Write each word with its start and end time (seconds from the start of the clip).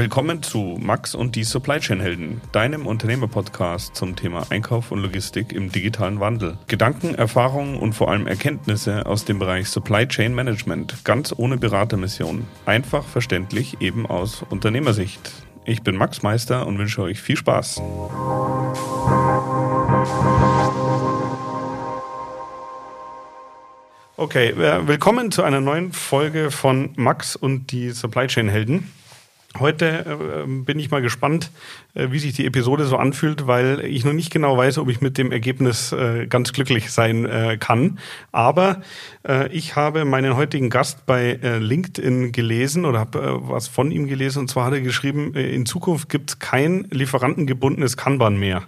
Willkommen 0.00 0.42
zu 0.42 0.78
Max 0.80 1.14
und 1.14 1.36
die 1.36 1.44
Supply 1.44 1.78
Chain 1.78 2.00
Helden, 2.00 2.40
deinem 2.52 2.86
Unternehmerpodcast 2.86 3.94
zum 3.94 4.16
Thema 4.16 4.46
Einkauf 4.48 4.92
und 4.92 5.00
Logistik 5.00 5.52
im 5.52 5.70
digitalen 5.70 6.20
Wandel. 6.20 6.56
Gedanken, 6.68 7.14
Erfahrungen 7.14 7.76
und 7.76 7.92
vor 7.92 8.10
allem 8.10 8.26
Erkenntnisse 8.26 9.04
aus 9.04 9.26
dem 9.26 9.38
Bereich 9.38 9.68
Supply 9.68 10.08
Chain 10.08 10.34
Management, 10.34 11.04
ganz 11.04 11.34
ohne 11.36 11.58
Beratermission. 11.58 12.46
Einfach 12.64 13.04
verständlich 13.04 13.82
eben 13.82 14.06
aus 14.06 14.42
Unternehmersicht. 14.48 15.32
Ich 15.66 15.82
bin 15.82 15.96
Max 15.96 16.22
Meister 16.22 16.66
und 16.66 16.78
wünsche 16.78 17.02
euch 17.02 17.20
viel 17.20 17.36
Spaß. 17.36 17.82
Okay, 24.16 24.48
äh, 24.48 24.88
willkommen 24.88 25.30
zu 25.30 25.42
einer 25.42 25.60
neuen 25.60 25.92
Folge 25.92 26.50
von 26.50 26.94
Max 26.96 27.36
und 27.36 27.70
die 27.70 27.90
Supply 27.90 28.28
Chain 28.28 28.48
Helden. 28.48 28.90
Heute 29.58 30.06
äh, 30.06 30.46
bin 30.46 30.78
ich 30.78 30.92
mal 30.92 31.02
gespannt, 31.02 31.50
äh, 31.94 32.08
wie 32.12 32.20
sich 32.20 32.34
die 32.34 32.46
Episode 32.46 32.84
so 32.84 32.96
anfühlt, 32.96 33.48
weil 33.48 33.80
ich 33.80 34.04
noch 34.04 34.12
nicht 34.12 34.30
genau 34.30 34.56
weiß, 34.56 34.78
ob 34.78 34.88
ich 34.88 35.00
mit 35.00 35.18
dem 35.18 35.32
Ergebnis 35.32 35.90
äh, 35.90 36.26
ganz 36.28 36.52
glücklich 36.52 36.92
sein 36.92 37.26
äh, 37.26 37.56
kann. 37.58 37.98
Aber 38.30 38.80
äh, 39.26 39.48
ich 39.48 39.74
habe 39.74 40.04
meinen 40.04 40.36
heutigen 40.36 40.70
Gast 40.70 41.04
bei 41.04 41.40
äh, 41.42 41.58
LinkedIn 41.58 42.30
gelesen 42.30 42.84
oder 42.84 43.00
habe 43.00 43.40
was 43.42 43.66
von 43.66 43.90
ihm 43.90 44.06
gelesen. 44.06 44.40
Und 44.40 44.48
zwar 44.48 44.66
hat 44.66 44.74
er 44.74 44.82
geschrieben, 44.82 45.34
in 45.34 45.66
Zukunft 45.66 46.08
gibt 46.08 46.30
es 46.30 46.38
kein 46.38 46.86
lieferantengebundenes 46.90 47.96
Kanban 47.96 48.38
mehr. 48.38 48.62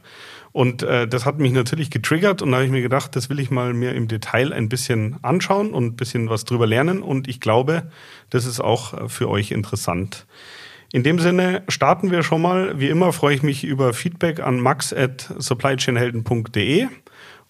Und 0.50 0.82
äh, 0.82 1.06
das 1.06 1.24
hat 1.24 1.38
mich 1.38 1.52
natürlich 1.52 1.90
getriggert 1.90 2.42
und 2.42 2.50
da 2.50 2.56
habe 2.56 2.66
ich 2.66 2.72
mir 2.72 2.82
gedacht, 2.82 3.14
das 3.14 3.30
will 3.30 3.38
ich 3.38 3.52
mal 3.52 3.72
mir 3.72 3.94
im 3.94 4.08
Detail 4.08 4.52
ein 4.52 4.68
bisschen 4.68 5.16
anschauen 5.22 5.72
und 5.72 5.84
ein 5.86 5.96
bisschen 5.96 6.28
was 6.28 6.44
drüber 6.44 6.66
lernen. 6.66 7.02
Und 7.02 7.28
ich 7.28 7.40
glaube, 7.40 7.84
das 8.30 8.46
ist 8.46 8.60
auch 8.60 9.08
für 9.08 9.30
euch 9.30 9.52
interessant. 9.52 10.26
In 10.94 11.02
dem 11.02 11.18
Sinne 11.18 11.62
starten 11.68 12.10
wir 12.10 12.22
schon 12.22 12.42
mal. 12.42 12.78
Wie 12.78 12.90
immer 12.90 13.14
freue 13.14 13.34
ich 13.34 13.42
mich 13.42 13.64
über 13.64 13.94
Feedback 13.94 14.40
an 14.40 14.60
max 14.60 14.92
at 14.92 15.34
supplychainhelden.de. 15.38 16.86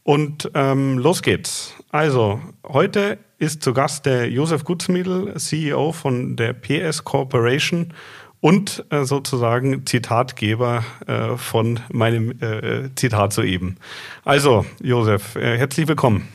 Und 0.04 0.50
ähm, 0.54 0.98
los 0.98 1.22
geht's. 1.22 1.74
Also, 1.90 2.40
heute 2.64 3.18
ist 3.38 3.64
zu 3.64 3.74
Gast 3.74 4.06
der 4.06 4.30
Josef 4.30 4.62
Gutzmiedl, 4.64 5.34
CEO 5.36 5.90
von 5.90 6.36
der 6.36 6.52
PS 6.52 7.02
Corporation 7.02 7.92
und 8.40 8.84
äh, 8.90 9.04
sozusagen 9.04 9.86
Zitatgeber 9.86 10.84
äh, 11.08 11.36
von 11.36 11.80
meinem 11.90 12.40
äh, 12.40 12.94
Zitat 12.94 13.32
soeben. 13.32 13.76
Also, 14.24 14.64
Josef, 14.80 15.34
äh, 15.34 15.58
herzlich 15.58 15.88
willkommen. 15.88 16.28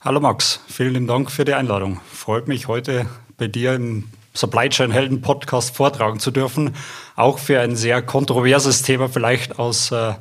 Hallo 0.00 0.18
Max, 0.18 0.64
vielen 0.68 1.06
Dank 1.06 1.30
für 1.30 1.44
die 1.44 1.54
Einladung. 1.54 2.00
Freut 2.12 2.48
mich 2.48 2.66
heute 2.66 3.06
bei 3.36 3.46
dir 3.46 3.74
im 3.74 4.04
Supply 4.34 4.68
Chain 4.68 4.90
Helden 4.90 5.20
Podcast 5.20 5.74
vortragen 5.74 6.20
zu 6.20 6.30
dürfen. 6.30 6.74
Auch 7.16 7.38
für 7.38 7.60
ein 7.60 7.76
sehr 7.76 8.02
kontroverses 8.02 8.82
Thema, 8.82 9.08
vielleicht 9.08 9.58
aus 9.58 9.90
äh, 9.90 10.14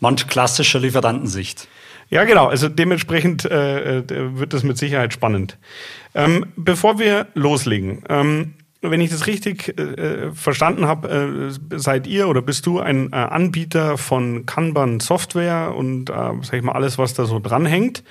manch 0.00 0.26
klassischer 0.26 0.78
Lieferantensicht. 0.78 1.68
Ja, 2.08 2.24
genau. 2.24 2.46
Also 2.46 2.68
dementsprechend 2.68 3.44
äh, 3.44 3.98
äh 3.98 4.04
wird 4.38 4.54
es 4.54 4.62
mit 4.62 4.78
Sicherheit 4.78 5.12
spannend. 5.12 5.58
Ähm, 6.14 6.46
bevor 6.56 6.98
wir 6.98 7.26
loslegen, 7.34 8.02
ähm, 8.08 8.54
wenn 8.90 9.00
ich 9.00 9.10
das 9.10 9.26
richtig 9.26 9.78
äh, 9.78 10.32
verstanden 10.32 10.86
habe, 10.86 11.50
äh, 11.72 11.78
seid 11.78 12.06
ihr 12.06 12.28
oder 12.28 12.42
bist 12.42 12.66
du 12.66 12.80
ein 12.80 13.12
äh, 13.12 13.16
Anbieter 13.16 13.98
von 13.98 14.46
Kanban 14.46 15.00
Software 15.00 15.74
und 15.76 16.10
äh, 16.10 16.12
sag 16.12 16.54
ich 16.54 16.62
mal 16.62 16.72
alles, 16.72 16.98
was 16.98 17.14
da 17.14 17.24
so 17.24 17.38
dranhängt. 17.38 18.02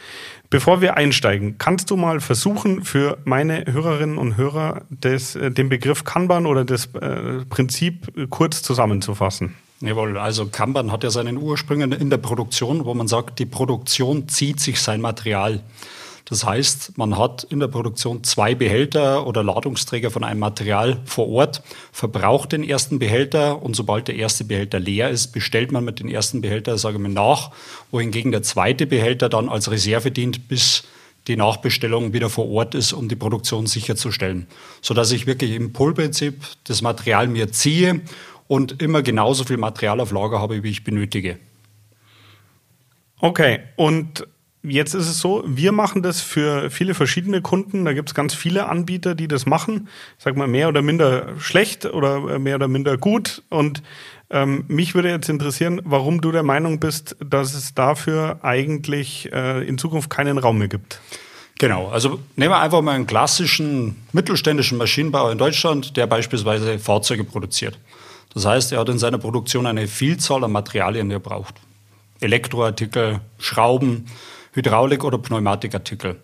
Bevor 0.49 0.79
wir 0.79 0.95
einsteigen, 0.95 1.57
kannst 1.57 1.89
du 1.89 1.97
mal 1.97 2.19
versuchen, 2.19 2.83
für 2.83 3.17
meine 3.25 3.65
Hörerinnen 3.65 4.17
und 4.17 4.37
Hörer 4.37 4.83
des, 4.89 5.35
äh, 5.35 5.51
den 5.51 5.69
Begriff 5.69 6.03
Kanban 6.03 6.45
oder 6.45 6.65
das 6.65 6.85
äh, 6.95 7.45
Prinzip 7.49 8.29
kurz 8.29 8.61
zusammenzufassen? 8.61 9.55
Jawohl, 9.81 10.17
also 10.17 10.47
Kanban 10.47 10.91
hat 10.91 11.03
ja 11.03 11.09
seinen 11.09 11.37
Ursprung 11.37 11.81
in 11.81 12.09
der 12.09 12.17
Produktion, 12.17 12.85
wo 12.85 12.93
man 12.93 13.07
sagt, 13.07 13.39
die 13.39 13.45
Produktion 13.45 14.29
zieht 14.29 14.59
sich 14.59 14.79
sein 14.79 15.01
Material. 15.01 15.61
Das 16.25 16.43
heißt, 16.43 16.97
man 16.97 17.19
hat 17.19 17.43
in 17.43 17.59
der 17.59 17.67
Produktion 17.67 18.23
zwei 18.23 18.55
Behälter 18.55 19.27
oder 19.27 19.43
Ladungsträger 19.43 20.09
von 20.09 20.23
einem 20.23 20.39
Material 20.39 20.99
vor 21.05 21.29
Ort, 21.29 21.61
verbraucht 21.91 22.51
den 22.51 22.63
ersten 22.63 22.97
Behälter 22.97 23.61
und 23.61 23.75
sobald 23.75 24.07
der 24.07 24.15
erste 24.15 24.43
Behälter 24.43 24.79
leer 24.79 25.11
ist, 25.11 25.27
bestellt 25.27 25.71
man 25.71 25.85
mit 25.85 25.99
dem 25.99 26.07
ersten 26.07 26.41
Behälter, 26.41 26.79
sage 26.79 26.97
ich 26.97 27.01
mal, 27.01 27.09
nach, 27.09 27.51
wohingegen 27.91 28.31
der 28.31 28.41
zweite 28.41 28.87
Behälter 28.87 29.29
dann 29.29 29.49
als 29.49 29.69
Reserve 29.69 30.09
dient, 30.09 30.47
bis 30.47 30.83
die 31.27 31.37
Nachbestellung 31.37 32.13
wieder 32.13 32.29
vor 32.31 32.49
Ort 32.49 32.73
ist, 32.73 32.93
um 32.93 33.07
die 33.07 33.15
Produktion 33.15 33.67
sicherzustellen. 33.67 34.47
Sodass 34.81 35.11
ich 35.11 35.27
wirklich 35.27 35.51
im 35.51 35.73
Pull-Prinzip 35.73 36.41
das 36.63 36.81
Material 36.81 37.27
mir 37.27 37.51
ziehe 37.51 38.01
und 38.47 38.81
immer 38.81 39.03
genauso 39.03 39.43
viel 39.43 39.57
Material 39.57 39.99
auf 39.99 40.11
Lager 40.11 40.39
habe, 40.39 40.63
wie 40.63 40.69
ich 40.69 40.83
benötige. 40.83 41.37
Okay, 43.19 43.59
und 43.75 44.27
Jetzt 44.67 44.95
ist 44.95 45.07
es 45.07 45.19
so, 45.19 45.43
wir 45.45 45.71
machen 45.71 46.01
das 46.01 46.21
für 46.21 46.71
viele 46.71 46.95
verschiedene 46.95 47.41
Kunden. 47.41 47.85
Da 47.85 47.93
gibt 47.93 48.09
es 48.09 48.15
ganz 48.15 48.33
viele 48.33 48.67
Anbieter, 48.67 49.13
die 49.13 49.27
das 49.27 49.45
machen. 49.45 49.89
Sag 50.17 50.35
mal, 50.37 50.47
mehr 50.47 50.69
oder 50.69 50.81
minder 50.81 51.39
schlecht 51.39 51.85
oder 51.85 52.39
mehr 52.39 52.55
oder 52.55 52.67
minder 52.67 52.97
gut. 52.97 53.43
Und 53.49 53.83
ähm, 54.31 54.65
mich 54.67 54.95
würde 54.95 55.09
jetzt 55.09 55.29
interessieren, 55.29 55.81
warum 55.83 56.19
du 56.19 56.31
der 56.31 56.43
Meinung 56.43 56.79
bist, 56.79 57.15
dass 57.19 57.53
es 57.53 57.75
dafür 57.75 58.39
eigentlich 58.41 59.31
äh, 59.31 59.67
in 59.67 59.77
Zukunft 59.77 60.09
keinen 60.09 60.39
Raum 60.39 60.57
mehr 60.57 60.67
gibt. 60.67 60.99
Genau, 61.59 61.87
also 61.87 62.19
nehmen 62.35 62.51
wir 62.51 62.59
einfach 62.59 62.81
mal 62.81 62.95
einen 62.95 63.07
klassischen 63.07 63.95
mittelständischen 64.11 64.77
Maschinenbauer 64.77 65.31
in 65.31 65.37
Deutschland, 65.37 65.95
der 65.95 66.07
beispielsweise 66.07 66.79
Fahrzeuge 66.79 67.23
produziert. 67.23 67.77
Das 68.33 68.45
heißt, 68.45 68.73
er 68.73 68.79
hat 68.79 68.89
in 68.89 68.97
seiner 68.97 69.19
Produktion 69.19 69.65
eine 69.65 69.87
Vielzahl 69.87 70.43
an 70.43 70.51
Materialien, 70.51 71.07
die 71.07 71.15
er 71.15 71.19
braucht. 71.19 71.55
Elektroartikel, 72.19 73.21
Schrauben, 73.37 74.07
Hydraulik- 74.55 75.03
oder 75.03 75.17
Pneumatikartikel. 75.17 76.21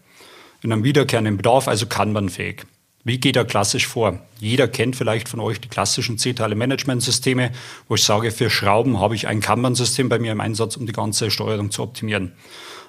In 0.64 0.72
einem 0.72 0.86
wiederkehrenden 0.86 1.36
Bedarf, 1.36 1.68
also 1.68 1.86
Kanban-fähig. 1.86 2.64
Wie 3.04 3.20
geht 3.20 3.36
er 3.36 3.44
klassisch 3.44 3.88
vor? 3.88 4.20
Jeder 4.40 4.70
kennt 4.70 4.96
vielleicht 4.96 5.28
von 5.28 5.42
euch 5.42 5.60
die 5.60 5.68
klassischen 5.68 6.18
C-Teile-Management-Systeme, 6.18 7.52
wo 7.90 7.96
ich 7.96 8.04
sage, 8.04 8.32
für 8.32 8.50
Schrauben 8.50 9.02
habe 9.02 9.16
ich 9.16 9.28
ein 9.28 9.42
Kanban-System 9.42 10.08
bei 10.08 10.18
mir 10.18 10.32
im 10.32 10.40
Einsatz, 10.40 10.78
um 10.78 10.86
die 10.86 10.94
ganze 10.94 11.30
Steuerung 11.30 11.72
zu 11.72 11.84
optimieren. 11.84 12.32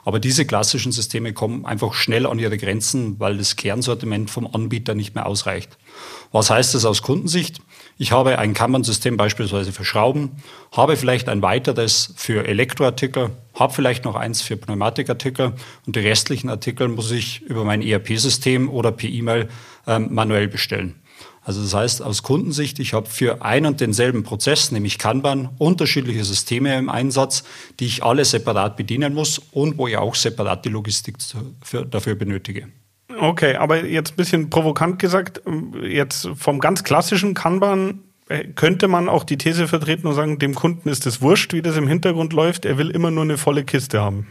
Aber 0.04 0.20
diese 0.20 0.44
klassischen 0.47 0.92
Systeme 0.92 1.32
kommen 1.32 1.66
einfach 1.66 1.94
schnell 1.94 2.26
an 2.26 2.38
ihre 2.38 2.58
Grenzen, 2.58 3.19
weil 3.19 3.36
das 3.36 3.56
Kernsortiment 3.56 4.31
vom 4.31 4.47
Anbieter 4.47 4.94
nicht 4.94 5.16
mehr 5.16 5.26
ausreicht. 5.26 5.76
Was 6.31 6.50
heißt 6.50 6.75
das 6.75 6.84
aus 6.84 7.02
Kundensicht? 7.02 7.60
Ich 7.98 8.12
habe 8.12 8.38
ein 8.38 8.54
Kammernsystem 8.54 9.16
beispielsweise 9.16 9.72
für 9.72 9.84
Schrauben, 9.84 10.42
habe 10.72 10.97
vielleicht 10.97 11.28
ein 11.28 11.42
weiteres 11.42 12.14
für 12.16 12.47
Elektroartikel, 12.47 13.30
habe 13.54 13.72
vielleicht 13.72 14.04
noch 14.04 14.16
eins 14.16 14.42
für 14.42 14.56
Pneumatikartikel 14.56 15.53
und 15.86 15.97
die 15.97 16.00
restlichen 16.00 16.48
Artikel 16.48 16.88
muss 16.88 17.10
ich 17.10 17.42
über 17.42 17.64
mein 17.64 17.82
ERP-System 17.82 18.69
oder 18.69 18.92
per 18.92 19.08
E-Mail 19.08 19.48
ähm, 19.86 20.08
manuell 20.10 20.48
bestellen. 20.48 21.02
Also 21.44 21.60
das 21.60 21.75
heißt, 21.75 22.02
aus 22.02 22.22
Kundensicht, 22.22 22.78
ich 22.78 22.94
habe 22.94 23.08
für 23.08 23.42
einen 23.42 23.66
und 23.66 23.81
denselben 23.81 24.22
Prozess, 24.22 24.70
nämlich 24.70 24.98
Kanban, 24.98 25.50
unterschiedliche 25.58 26.25
Systeme 26.25 26.78
im 26.78 26.88
Einsatz, 26.88 27.42
die 27.81 27.86
ich 27.86 28.04
alle 28.04 28.25
separat 28.25 28.76
bedienen 28.76 29.12
muss 29.12 29.38
und 29.38 29.76
wo 29.76 29.88
ich 29.88 29.97
auch 29.97 30.14
separat 30.14 30.64
die 30.64 30.69
Logistik 30.69 31.16
dafür 31.91 32.14
benötige. 32.14 32.69
Okay, 33.20 33.56
aber 33.56 33.84
jetzt 33.84 34.12
ein 34.12 34.16
bisschen 34.16 34.50
provokant 34.50 34.98
gesagt, 34.98 35.42
jetzt 35.82 36.28
vom 36.36 36.60
ganz 36.60 36.84
klassischen 36.84 37.34
Kanban 37.34 38.00
äh, 38.28 38.44
könnte 38.44 38.88
man 38.88 39.08
auch 39.08 39.24
die 39.24 39.38
These 39.38 39.68
vertreten 39.68 40.06
und 40.06 40.14
sagen, 40.14 40.38
dem 40.38 40.54
Kunden 40.54 40.88
ist 40.88 41.06
es 41.06 41.20
wurscht, 41.20 41.52
wie 41.52 41.62
das 41.62 41.76
im 41.76 41.88
Hintergrund 41.88 42.32
läuft, 42.32 42.64
er 42.64 42.78
will 42.78 42.90
immer 42.90 43.10
nur 43.10 43.24
eine 43.24 43.38
volle 43.38 43.64
Kiste 43.64 44.00
haben. 44.00 44.26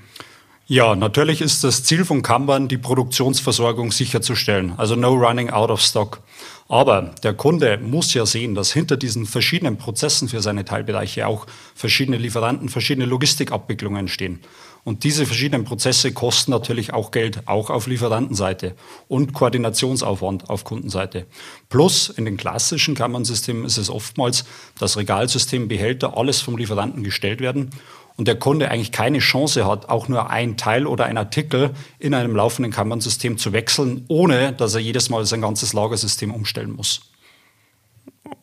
Ja, 0.67 0.95
natürlich 0.95 1.41
ist 1.41 1.65
das 1.65 1.83
Ziel 1.83 2.05
von 2.05 2.21
Kanban, 2.21 2.69
die 2.69 2.77
Produktionsversorgung 2.77 3.91
sicherzustellen. 3.91 4.73
Also 4.77 4.95
no 4.95 5.09
running 5.13 5.49
out 5.49 5.69
of 5.69 5.81
stock. 5.81 6.21
Aber 6.69 7.13
der 7.23 7.33
Kunde 7.33 7.77
muss 7.77 8.13
ja 8.13 8.25
sehen, 8.25 8.55
dass 8.55 8.71
hinter 8.71 8.95
diesen 8.95 9.25
verschiedenen 9.25 9.77
Prozessen 9.77 10.29
für 10.29 10.39
seine 10.39 10.63
Teilbereiche 10.63 11.27
auch 11.27 11.45
verschiedene 11.75 12.15
Lieferanten, 12.15 12.69
verschiedene 12.69 13.05
Logistikabwicklungen 13.05 14.07
stehen. 14.07 14.39
Und 14.83 15.03
diese 15.03 15.25
verschiedenen 15.25 15.63
Prozesse 15.63 16.11
kosten 16.11 16.51
natürlich 16.51 16.93
auch 16.93 17.11
Geld, 17.11 17.47
auch 17.47 17.69
auf 17.69 17.85
Lieferantenseite 17.85 18.75
und 19.07 19.33
Koordinationsaufwand 19.33 20.49
auf 20.49 20.63
Kundenseite. 20.63 21.27
Plus 21.69 22.09
in 22.09 22.25
den 22.25 22.37
klassischen 22.37 22.95
Kammernsystemen 22.95 23.65
ist 23.65 23.77
es 23.77 23.89
oftmals, 23.91 24.43
dass 24.79 24.97
Regalsystem, 24.97 25.67
Behälter, 25.67 26.17
alles 26.17 26.41
vom 26.41 26.57
Lieferanten 26.57 27.03
gestellt 27.03 27.41
werden 27.41 27.69
und 28.17 28.27
der 28.27 28.37
Kunde 28.37 28.71
eigentlich 28.71 28.91
keine 28.91 29.19
Chance 29.19 29.65
hat, 29.67 29.89
auch 29.89 30.07
nur 30.07 30.29
ein 30.29 30.57
Teil 30.57 30.87
oder 30.87 31.05
ein 31.05 31.17
Artikel 31.17 31.71
in 31.99 32.13
einem 32.13 32.35
laufenden 32.35 32.71
Kanban-System 32.71 33.37
zu 33.37 33.53
wechseln, 33.53 34.05
ohne 34.07 34.53
dass 34.53 34.73
er 34.73 34.81
jedes 34.81 35.09
Mal 35.09 35.25
sein 35.25 35.41
ganzes 35.41 35.73
Lagersystem 35.73 36.33
umstellen 36.33 36.71
muss. 36.71 37.10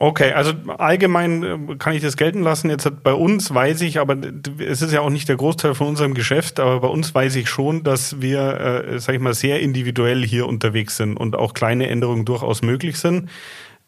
Okay, 0.00 0.32
also 0.32 0.52
allgemein 0.76 1.42
äh, 1.42 1.76
kann 1.76 1.94
ich 1.94 2.02
das 2.02 2.16
gelten 2.16 2.42
lassen. 2.42 2.70
Jetzt 2.70 2.88
bei 3.02 3.12
uns 3.12 3.52
weiß 3.52 3.80
ich, 3.82 3.98
aber 3.98 4.16
es 4.58 4.82
ist 4.82 4.92
ja 4.92 5.00
auch 5.00 5.10
nicht 5.10 5.28
der 5.28 5.36
Großteil 5.36 5.74
von 5.74 5.88
unserem 5.88 6.14
Geschäft, 6.14 6.60
aber 6.60 6.80
bei 6.80 6.88
uns 6.88 7.14
weiß 7.14 7.36
ich 7.36 7.48
schon, 7.48 7.84
dass 7.84 8.20
wir, 8.20 8.84
äh, 8.88 9.00
sag 9.00 9.14
ich 9.14 9.20
mal, 9.20 9.34
sehr 9.34 9.60
individuell 9.60 10.24
hier 10.24 10.46
unterwegs 10.46 10.96
sind 10.96 11.16
und 11.16 11.36
auch 11.36 11.54
kleine 11.54 11.88
Änderungen 11.88 12.24
durchaus 12.24 12.62
möglich 12.62 12.98
sind. 12.98 13.30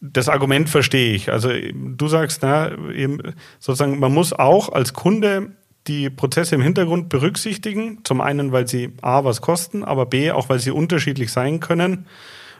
das 0.01 0.29
Argument 0.29 0.69
verstehe 0.71 1.15
ich. 1.15 1.31
Also 1.31 1.51
du 1.75 2.09
sagst, 2.09 2.41
na, 2.43 2.71
eben 2.91 3.19
sozusagen, 3.59 3.99
man 3.99 4.15
muss 4.15 4.33
auch 4.33 4.71
als 4.73 4.95
Kunde 4.95 5.53
die 5.87 6.11
Prozesse 6.11 6.55
im 6.55 6.63
Hintergrund 6.63 7.09
berücksichtigen. 7.09 7.99
Zum 8.05 8.21
einen, 8.21 8.53
weil 8.53 8.67
sie 8.67 8.95
A, 9.03 9.25
was 9.25 9.41
kosten, 9.43 9.85
aber 9.85 10.07
B, 10.07 10.31
auch 10.31 10.49
weil 10.49 10.59
sie 10.59 10.71
unterschiedlich 10.71 11.33
sein 11.33 11.61
können. 11.61 12.07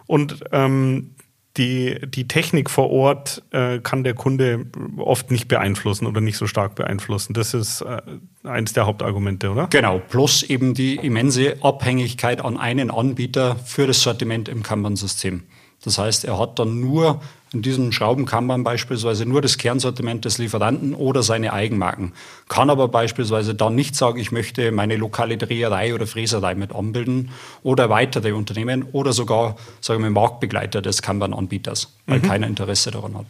Und 0.07 0.45
ähm, 0.53 1.15
die, 1.57 1.99
die 2.07 2.29
Technik 2.29 2.71
vor 2.71 2.91
Ort 2.91 3.43
äh, 3.51 3.81
kann 3.81 4.05
der 4.05 4.15
Kunde 4.15 4.67
oft 4.97 5.31
nicht 5.31 5.49
beeinflussen 5.49 6.07
oder 6.07 6.21
nicht 6.21 6.37
so 6.37 6.47
stark 6.47 6.77
beeinflussen. 6.77 7.35
Das 7.35 7.55
ist 7.55 7.81
äh, 7.83 8.01
eins 8.45 8.73
der 8.73 8.87
Hauptargumente, 8.87 9.51
oder? 9.51 9.67
Genau, 9.69 9.99
plus 9.99 10.43
eben 10.45 10.75
die 10.75 10.95
immense 10.97 11.57
Abhängigkeit 11.63 12.45
an 12.45 12.57
einen 12.57 12.91
Anbieter 12.91 13.57
für 13.57 13.87
das 13.87 14.03
Sortiment 14.03 14.49
im 14.49 14.63
Kanban-System. 14.63 15.43
Das 15.83 15.99
heißt, 15.99 16.25
er 16.25 16.39
hat 16.39 16.59
dann 16.59 16.79
nur 16.81 17.21
in 17.53 17.63
diesem 17.63 17.91
Schraubenkanban 17.91 18.63
beispielsweise 18.63 19.27
nur 19.27 19.43
das 19.43 19.59
Kernsortiment 19.59 20.25
des 20.25 20.39
Lieferanten 20.39 20.95
oder 20.95 21.23
seine 21.23 21.53
Eigenmarken. 21.53 22.13
Kann 22.49 22.71
aber 22.71 22.89
beispielsweise 22.89 23.55
dann 23.55 23.75
nicht 23.75 23.97
sagen, 23.97 24.19
ich 24.19 24.31
möchte 24.31 24.71
meine 24.71 24.97
lokale 24.97 25.37
Dreherei 25.37 25.95
oder 25.95 26.07
Fräserei 26.07 26.55
mit 26.55 26.75
anbilden 26.75 27.31
oder 27.63 27.91
weitere 27.91 28.33
Unternehmen 28.33 28.85
oder 28.93 29.13
sogar, 29.13 29.57
sagen 29.81 30.03
wir, 30.03 30.11
Marktbegleiter 30.11 30.81
des 30.81 31.03
Kanban-Anbieters, 31.03 31.93
weil 32.07 32.21
mhm. 32.21 32.23
keiner 32.23 32.47
Interesse 32.47 32.93
daran 32.93 33.17
hat. 33.19 33.27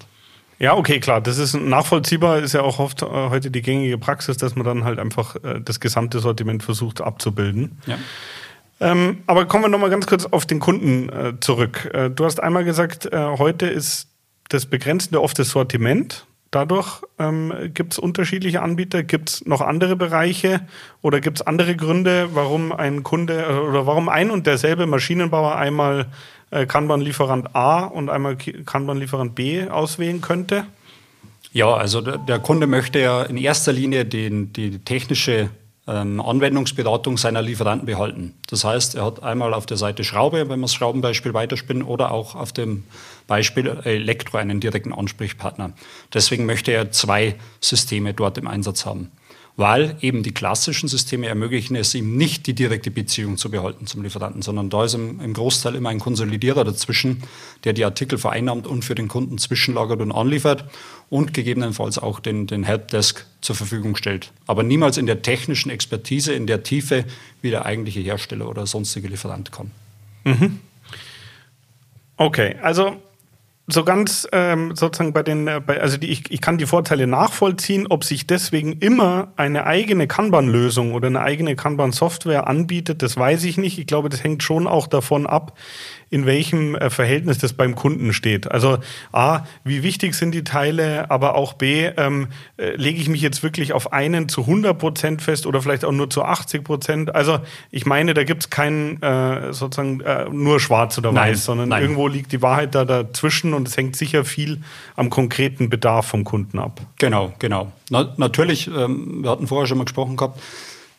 Ja, 0.58 0.76
okay, 0.76 1.00
klar. 1.00 1.22
Das 1.22 1.38
ist 1.38 1.54
nachvollziehbar, 1.54 2.40
ist 2.40 2.52
ja 2.52 2.60
auch 2.60 2.78
oft 2.78 3.00
äh, 3.00 3.06
heute 3.06 3.50
die 3.50 3.62
gängige 3.62 3.96
Praxis, 3.96 4.36
dass 4.36 4.56
man 4.56 4.66
dann 4.66 4.84
halt 4.84 4.98
einfach 4.98 5.36
äh, 5.36 5.58
das 5.64 5.80
gesamte 5.80 6.20
Sortiment 6.20 6.62
versucht 6.62 7.00
abzubilden. 7.00 7.78
Ja. 7.86 7.96
Ähm, 8.80 9.18
aber 9.26 9.46
kommen 9.46 9.64
wir 9.64 9.68
nochmal 9.68 9.88
ganz 9.88 10.06
kurz 10.06 10.26
auf 10.26 10.44
den 10.44 10.58
Kunden 10.58 11.08
äh, 11.08 11.32
zurück. 11.40 11.90
Äh, 11.94 12.10
du 12.10 12.26
hast 12.26 12.42
einmal 12.42 12.64
gesagt, 12.64 13.06
äh, 13.06 13.36
heute 13.38 13.66
ist 13.66 14.09
das 14.50 14.66
Begrenzende 14.66 15.22
oft 15.22 15.38
das 15.38 15.50
Sortiment. 15.50 16.26
Dadurch 16.50 17.02
ähm, 17.20 17.52
gibt 17.72 17.92
es 17.92 17.98
unterschiedliche 17.98 18.60
Anbieter. 18.60 19.04
Gibt 19.04 19.30
es 19.30 19.46
noch 19.46 19.60
andere 19.60 19.94
Bereiche 19.94 20.60
oder 21.00 21.20
gibt 21.20 21.38
es 21.38 21.46
andere 21.46 21.76
Gründe, 21.76 22.30
warum 22.34 22.72
ein 22.72 23.04
Kunde 23.04 23.42
äh, 23.42 23.52
oder 23.52 23.86
warum 23.86 24.08
ein 24.08 24.30
und 24.30 24.46
derselbe 24.46 24.86
Maschinenbauer 24.86 25.54
einmal 25.54 26.06
äh, 26.50 26.66
Kanban-Lieferant 26.66 27.54
A 27.54 27.84
und 27.84 28.10
einmal 28.10 28.36
Kanban-Lieferant 28.36 29.36
B 29.36 29.68
auswählen 29.68 30.20
könnte? 30.20 30.64
Ja, 31.52 31.72
also 31.72 32.00
der, 32.00 32.18
der, 32.18 32.40
Kunde 32.40 32.66
möchte 32.66 32.98
ja 32.98 33.22
in 33.22 33.36
erster 33.36 33.72
Linie 33.72 34.04
den, 34.04 34.52
die 34.52 34.78
technische 34.78 35.50
ähm, 35.90 36.20
Anwendungsberatung 36.20 37.18
seiner 37.18 37.42
Lieferanten 37.42 37.86
behalten. 37.86 38.34
Das 38.48 38.64
heißt, 38.64 38.94
er 38.94 39.04
hat 39.04 39.22
einmal 39.22 39.54
auf 39.54 39.66
der 39.66 39.76
Seite 39.76 40.04
Schraube, 40.04 40.48
wenn 40.48 40.60
wir 40.60 40.66
das 40.66 40.74
Schraubenbeispiel 40.74 41.34
weiterspinnen, 41.34 41.82
oder 41.82 42.12
auch 42.12 42.34
auf 42.34 42.52
dem 42.52 42.84
Beispiel 43.26 43.66
Elektro 43.84 44.38
einen 44.38 44.60
direkten 44.60 44.92
Ansprechpartner. 44.92 45.72
Deswegen 46.14 46.46
möchte 46.46 46.72
er 46.72 46.90
zwei 46.92 47.34
Systeme 47.60 48.14
dort 48.14 48.38
im 48.38 48.46
Einsatz 48.46 48.86
haben 48.86 49.10
weil 49.60 49.96
eben 50.00 50.22
die 50.22 50.32
klassischen 50.32 50.88
Systeme 50.88 51.28
ermöglichen 51.28 51.76
es 51.76 51.94
ihm 51.94 52.16
nicht, 52.16 52.46
die 52.46 52.54
direkte 52.54 52.90
Beziehung 52.90 53.36
zu 53.36 53.50
behalten 53.50 53.86
zum 53.86 54.02
Lieferanten, 54.02 54.40
sondern 54.40 54.70
da 54.70 54.86
ist 54.86 54.94
im, 54.94 55.34
Großteil 55.34 55.74
immer 55.74 55.90
ein 55.90 56.00
Konsolidierer 56.00 56.64
dazwischen, 56.64 57.22
der 57.64 57.74
die 57.74 57.84
Artikel 57.84 58.16
vereinnahmt 58.16 58.66
und 58.66 58.86
für 58.86 58.94
den 58.94 59.06
Kunden 59.06 59.36
zwischenlagert 59.36 60.00
und 60.00 60.12
anliefert 60.12 60.64
und 61.10 61.34
gegebenenfalls 61.34 61.98
auch 61.98 62.20
den, 62.20 62.46
den 62.46 62.64
Helpdesk 62.64 63.26
zur 63.42 63.54
Verfügung 63.54 63.96
stellt. 63.96 64.32
Aber 64.46 64.62
niemals 64.62 64.96
in 64.96 65.04
der 65.04 65.20
technischen 65.20 65.68
Expertise, 65.68 66.32
in 66.32 66.46
der 66.46 66.62
Tiefe, 66.62 67.04
wie 67.42 67.50
der 67.50 67.66
eigentliche 67.66 68.00
Hersteller 68.00 68.48
oder 68.48 68.66
sonstige 68.66 69.08
Lieferant 69.08 69.52
kann. 69.52 69.70
Mhm. 70.24 70.60
Okay, 72.16 72.56
also 72.62 72.96
so 73.72 73.84
ganz 73.84 74.26
ähm, 74.32 74.74
sozusagen 74.74 75.12
bei 75.12 75.22
den, 75.22 75.48
äh, 75.48 75.60
bei, 75.64 75.80
also 75.80 75.96
die, 75.96 76.08
ich, 76.08 76.30
ich 76.30 76.40
kann 76.40 76.58
die 76.58 76.66
Vorteile 76.66 77.06
nachvollziehen, 77.06 77.86
ob 77.88 78.04
sich 78.04 78.26
deswegen 78.26 78.74
immer 78.74 79.32
eine 79.36 79.66
eigene 79.66 80.06
Kanban-Lösung 80.06 80.94
oder 80.94 81.08
eine 81.08 81.20
eigene 81.20 81.56
Kanban-Software 81.56 82.46
anbietet, 82.46 83.02
das 83.02 83.16
weiß 83.16 83.44
ich 83.44 83.58
nicht. 83.58 83.78
Ich 83.78 83.86
glaube, 83.86 84.08
das 84.08 84.22
hängt 84.24 84.42
schon 84.42 84.66
auch 84.66 84.86
davon 84.86 85.26
ab, 85.26 85.56
in 86.10 86.26
welchem 86.26 86.74
äh, 86.74 86.90
Verhältnis 86.90 87.38
das 87.38 87.52
beim 87.52 87.76
Kunden 87.76 88.12
steht. 88.12 88.50
Also 88.50 88.78
A, 89.12 89.44
wie 89.62 89.84
wichtig 89.84 90.14
sind 90.14 90.32
die 90.32 90.42
Teile, 90.42 91.10
aber 91.10 91.36
auch 91.36 91.52
B, 91.52 91.86
ähm, 91.96 92.28
äh, 92.56 92.74
lege 92.74 93.00
ich 93.00 93.08
mich 93.08 93.22
jetzt 93.22 93.44
wirklich 93.44 93.72
auf 93.72 93.92
einen 93.92 94.28
zu 94.28 94.42
100 94.42 94.76
Prozent 94.76 95.22
fest 95.22 95.46
oder 95.46 95.62
vielleicht 95.62 95.84
auch 95.84 95.92
nur 95.92 96.10
zu 96.10 96.24
80 96.24 96.64
Prozent. 96.64 97.14
Also 97.14 97.38
ich 97.70 97.86
meine, 97.86 98.12
da 98.14 98.24
gibt 98.24 98.42
es 98.42 98.50
keinen 98.50 99.00
äh, 99.02 99.52
sozusagen 99.52 100.00
äh, 100.00 100.28
nur 100.30 100.58
schwarz 100.58 100.98
oder 100.98 101.12
nein, 101.12 101.30
weiß, 101.32 101.44
sondern 101.44 101.68
nein. 101.68 101.82
irgendwo 101.82 102.08
liegt 102.08 102.32
die 102.32 102.42
Wahrheit 102.42 102.74
da 102.74 102.84
dazwischen 102.84 103.54
und 103.54 103.68
es 103.68 103.76
hängt 103.76 103.94
sicher 103.94 104.24
viel 104.24 104.62
am 104.96 105.10
konkreten 105.10 105.70
Bedarf 105.70 106.08
vom 106.08 106.24
Kunden 106.24 106.58
ab. 106.58 106.80
Genau, 106.98 107.32
genau. 107.38 107.70
Na, 107.88 108.12
natürlich, 108.16 108.66
ähm, 108.68 109.22
wir 109.22 109.30
hatten 109.30 109.46
vorher 109.46 109.66
schon 109.66 109.78
mal 109.78 109.84
gesprochen 109.84 110.16
gehabt, 110.16 110.40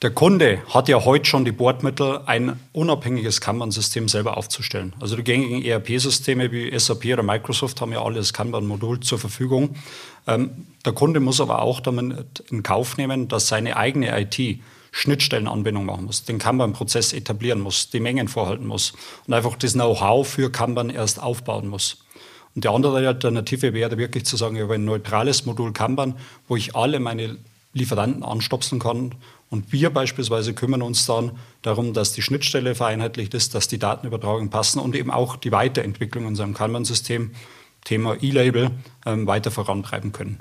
der 0.01 0.09
Kunde 0.09 0.63
hat 0.67 0.89
ja 0.89 1.05
heute 1.05 1.25
schon 1.25 1.45
die 1.45 1.51
Bordmittel, 1.51 2.21
ein 2.25 2.59
unabhängiges 2.73 3.39
Kanban-System 3.39 4.07
selber 4.07 4.35
aufzustellen. 4.35 4.93
Also 4.99 5.15
die 5.15 5.23
gängigen 5.23 5.63
ERP-Systeme 5.63 6.51
wie 6.51 6.77
SAP 6.77 7.05
oder 7.05 7.21
Microsoft 7.21 7.81
haben 7.81 7.91
ja 7.91 8.03
alle 8.03 8.15
das 8.15 8.33
Kanban-Modul 8.33 9.01
zur 9.01 9.19
Verfügung. 9.19 9.75
Ähm, 10.25 10.65
der 10.85 10.93
Kunde 10.93 11.19
muss 11.19 11.39
aber 11.39 11.61
auch 11.61 11.81
damit 11.81 12.43
in 12.49 12.63
Kauf 12.63 12.97
nehmen, 12.97 13.27
dass 13.27 13.47
seine 13.47 13.77
eigene 13.77 14.19
IT 14.19 14.59
Schnittstellenanbindung 14.91 15.85
machen 15.85 16.05
muss, 16.05 16.25
den 16.25 16.39
Kanban-Prozess 16.39 17.13
etablieren 17.13 17.61
muss, 17.61 17.91
die 17.91 17.99
Mengen 17.99 18.27
vorhalten 18.27 18.65
muss 18.65 18.93
und 19.27 19.33
einfach 19.33 19.55
das 19.55 19.73
Know-how 19.73 20.27
für 20.27 20.51
Kanban 20.51 20.89
erst 20.89 21.21
aufbauen 21.21 21.67
muss. 21.67 22.03
Und 22.55 22.65
die 22.65 22.67
andere 22.67 23.07
Alternative 23.07 23.73
wäre 23.73 23.97
wirklich 23.97 24.25
zu 24.25 24.35
sagen, 24.35 24.55
ich 24.55 24.63
habe 24.63 24.73
ein 24.73 24.83
neutrales 24.83 25.45
Modul 25.45 25.71
Kanban, 25.71 26.15
wo 26.47 26.57
ich 26.57 26.75
alle 26.75 26.99
meine 26.99 27.37
Lieferanten 27.73 28.23
anstopsen 28.23 28.79
kann 28.79 29.15
und 29.51 29.73
wir 29.73 29.89
beispielsweise 29.89 30.53
kümmern 30.53 30.81
uns 30.81 31.05
dann 31.05 31.33
darum, 31.61 31.93
dass 31.93 32.13
die 32.13 32.21
Schnittstelle 32.21 32.73
vereinheitlicht 32.73 33.33
ist, 33.33 33.53
dass 33.53 33.67
die 33.67 33.77
Datenübertragungen 33.77 34.49
passen 34.49 34.79
und 34.79 34.95
eben 34.95 35.11
auch 35.11 35.35
die 35.35 35.51
Weiterentwicklung 35.51 36.23
in 36.23 36.29
unserem 36.29 36.53
Kanban-System, 36.53 37.31
Thema 37.83 38.15
E-Label, 38.21 38.71
ähm, 39.05 39.27
weiter 39.27 39.51
vorantreiben 39.51 40.13
können. 40.13 40.39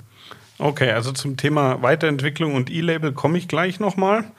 Okay, 0.57 0.91
also 0.91 1.11
zum 1.11 1.35
Thema 1.35 1.81
Weiterentwicklung 1.81 2.55
und 2.55 2.69
E-Label 2.69 3.11
komme 3.11 3.37
ich 3.37 3.49
gleich 3.49 3.81
nochmal. 3.81 4.31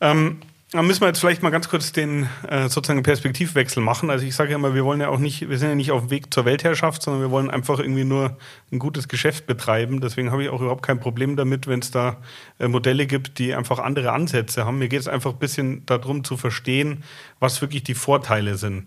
Ähm, 0.00 0.38
dann 0.74 0.86
müssen 0.86 1.02
wir 1.02 1.06
jetzt 1.06 1.20
vielleicht 1.20 1.42
mal 1.42 1.50
ganz 1.50 1.68
kurz 1.68 1.92
den 1.92 2.28
äh, 2.48 2.68
sozusagen 2.68 3.02
Perspektivwechsel 3.02 3.82
machen. 3.82 4.10
Also 4.10 4.26
ich 4.26 4.34
sage 4.34 4.50
ja 4.50 4.56
immer, 4.56 4.74
wir 4.74 4.84
wollen 4.84 5.00
ja 5.00 5.08
auch 5.08 5.18
nicht, 5.18 5.48
wir 5.48 5.56
sind 5.56 5.68
ja 5.68 5.74
nicht 5.74 5.92
auf 5.92 6.02
dem 6.02 6.10
Weg 6.10 6.34
zur 6.34 6.44
Weltherrschaft, 6.44 7.02
sondern 7.02 7.22
wir 7.22 7.30
wollen 7.30 7.48
einfach 7.48 7.78
irgendwie 7.78 8.04
nur 8.04 8.36
ein 8.72 8.80
gutes 8.80 9.06
Geschäft 9.06 9.46
betreiben. 9.46 10.00
Deswegen 10.00 10.32
habe 10.32 10.42
ich 10.42 10.48
auch 10.48 10.60
überhaupt 10.60 10.84
kein 10.84 10.98
Problem 10.98 11.36
damit, 11.36 11.68
wenn 11.68 11.78
es 11.78 11.92
da 11.92 12.16
äh, 12.58 12.66
Modelle 12.66 13.06
gibt, 13.06 13.38
die 13.38 13.54
einfach 13.54 13.78
andere 13.78 14.12
Ansätze 14.12 14.64
haben. 14.66 14.78
Mir 14.78 14.88
geht 14.88 15.00
es 15.00 15.08
einfach 15.08 15.32
ein 15.32 15.38
bisschen 15.38 15.86
darum 15.86 16.24
zu 16.24 16.36
verstehen, 16.36 17.04
was 17.38 17.62
wirklich 17.62 17.84
die 17.84 17.94
Vorteile 17.94 18.56
sind. 18.56 18.86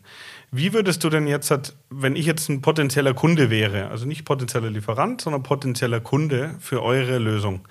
Wie 0.51 0.73
würdest 0.73 1.03
du 1.03 1.09
denn 1.09 1.27
jetzt, 1.27 1.53
wenn 1.89 2.15
ich 2.15 2.25
jetzt 2.25 2.49
ein 2.49 2.61
potenzieller 2.61 3.13
Kunde 3.13 3.49
wäre, 3.49 3.89
also 3.89 4.05
nicht 4.05 4.25
potenzieller 4.25 4.69
Lieferant, 4.69 5.21
sondern 5.21 5.43
potenzieller 5.43 5.99
Kunde 5.99 6.55
für 6.59 6.83
eure 6.83 7.17
Lösung, 7.17 7.61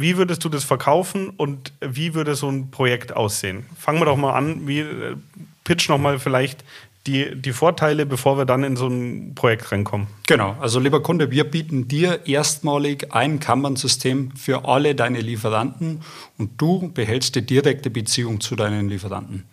wie 0.00 0.16
würdest 0.16 0.44
du 0.44 0.48
das 0.48 0.62
verkaufen 0.62 1.30
und 1.30 1.72
wie 1.80 2.14
würde 2.14 2.36
so 2.36 2.48
ein 2.48 2.70
Projekt 2.70 3.16
aussehen? 3.16 3.66
Fangen 3.76 4.00
wir 4.00 4.04
doch 4.04 4.16
mal 4.16 4.32
an, 4.32 4.68
wie 4.68 4.80
äh, 4.80 5.16
pitch 5.64 5.88
noch 5.88 5.98
mal 5.98 6.20
vielleicht 6.20 6.62
die, 7.08 7.34
die 7.34 7.52
Vorteile, 7.52 8.06
bevor 8.06 8.38
wir 8.38 8.44
dann 8.44 8.62
in 8.62 8.76
so 8.76 8.86
ein 8.86 9.34
Projekt 9.34 9.72
reinkommen. 9.72 10.06
Genau, 10.28 10.56
also 10.60 10.78
lieber 10.78 11.02
Kunde, 11.02 11.32
wir 11.32 11.42
bieten 11.42 11.88
dir 11.88 12.26
erstmalig 12.26 13.12
ein 13.12 13.40
Kanban-System 13.40 14.36
für 14.36 14.66
alle 14.66 14.94
deine 14.94 15.20
Lieferanten 15.20 16.02
und 16.38 16.60
du 16.60 16.92
behältst 16.92 17.34
die 17.34 17.44
direkte 17.44 17.90
Beziehung 17.90 18.40
zu 18.40 18.54
deinen 18.54 18.88
Lieferanten. 18.88 19.48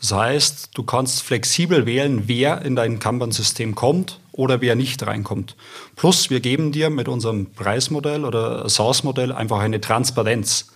Das 0.00 0.10
heißt, 0.10 0.70
du 0.74 0.82
kannst 0.82 1.22
flexibel 1.22 1.86
wählen, 1.86 2.24
wer 2.26 2.62
in 2.62 2.74
dein 2.74 2.98
Kanban-System 2.98 3.76
kommt 3.76 4.18
oder 4.36 4.60
wer 4.60 4.76
nicht 4.76 5.06
reinkommt. 5.06 5.56
Plus, 5.96 6.30
wir 6.30 6.40
geben 6.40 6.70
dir 6.70 6.90
mit 6.90 7.08
unserem 7.08 7.46
Preismodell 7.52 8.24
oder 8.24 8.68
SaaS-Modell 8.68 9.32
einfach 9.32 9.60
eine 9.60 9.80
Transparenz. 9.80 10.68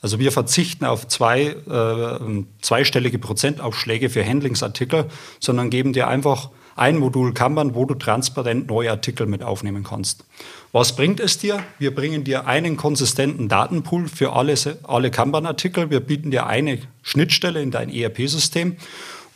Also 0.00 0.18
wir 0.18 0.30
verzichten 0.30 0.84
auf 0.84 1.08
zwei, 1.08 1.56
äh, 1.68 2.44
zweistellige 2.62 3.18
Prozentaufschläge 3.18 4.08
für 4.08 4.24
Handlingsartikel, 4.24 5.06
sondern 5.40 5.68
geben 5.68 5.92
dir 5.92 6.06
einfach 6.06 6.50
ein 6.76 6.98
Modul 6.98 7.32
Kanban, 7.32 7.74
wo 7.74 7.86
du 7.86 7.94
transparent 7.94 8.68
neue 8.68 8.90
Artikel 8.90 9.26
mit 9.26 9.42
aufnehmen 9.42 9.82
kannst. 9.82 10.24
Was 10.72 10.94
bringt 10.94 11.20
es 11.20 11.38
dir? 11.38 11.62
Wir 11.78 11.94
bringen 11.94 12.22
dir 12.22 12.46
einen 12.46 12.76
konsistenten 12.76 13.48
Datenpool 13.48 14.08
für 14.08 14.34
alle, 14.34 14.54
alle 14.82 15.10
Kanban-Artikel. 15.10 15.90
Wir 15.90 16.00
bieten 16.00 16.30
dir 16.30 16.46
eine 16.46 16.78
Schnittstelle 17.02 17.62
in 17.62 17.70
dein 17.70 17.88
ERP-System. 17.88 18.76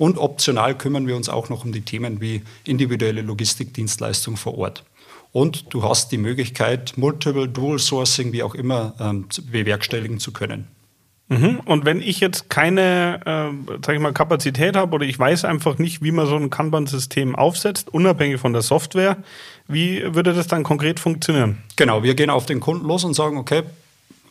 Und 0.00 0.16
optional 0.16 0.78
kümmern 0.78 1.07
wir 1.07 1.14
uns 1.14 1.28
auch 1.28 1.50
noch 1.50 1.66
um 1.66 1.73
die 1.73 1.83
Themen 1.83 2.23
wie 2.23 2.40
individuelle 2.64 3.21
Logistikdienstleistung 3.21 4.38
vor 4.38 4.57
Ort. 4.57 4.83
Und 5.30 5.75
du 5.75 5.83
hast 5.83 6.11
die 6.11 6.16
Möglichkeit, 6.16 6.95
Multiple 6.97 7.47
Dual 7.47 7.78
Sourcing, 7.78 8.33
wie 8.33 8.42
auch 8.42 8.54
immer, 8.54 8.95
ähm, 8.99 9.26
bewerkstelligen 9.52 10.19
zu 10.19 10.33
können. 10.33 10.69
Mhm. 11.28 11.61
Und 11.66 11.85
wenn 11.85 12.00
ich 12.00 12.19
jetzt 12.19 12.49
keine, 12.49 13.21
äh, 13.26 13.75
sag 13.85 13.95
ich 13.95 14.00
mal, 14.00 14.14
Kapazität 14.14 14.75
habe 14.75 14.95
oder 14.95 15.04
ich 15.04 15.19
weiß 15.19 15.45
einfach 15.45 15.76
nicht, 15.76 16.02
wie 16.02 16.12
man 16.12 16.26
so 16.26 16.37
ein 16.37 16.49
Kanban-System 16.49 17.37
aufsetzt, 17.37 17.92
unabhängig 17.92 18.40
von 18.40 18.54
der 18.54 18.62
Software, 18.62 19.19
wie 19.69 20.02
würde 20.14 20.33
das 20.33 20.47
dann 20.47 20.62
konkret 20.62 20.99
funktionieren? 20.99 21.59
Genau, 21.76 22.02
wir 22.02 22.14
gehen 22.14 22.30
auf 22.30 22.47
den 22.47 22.61
Kunden 22.61 22.87
los 22.87 23.04
und 23.04 23.12
sagen, 23.12 23.37
okay, 23.37 23.64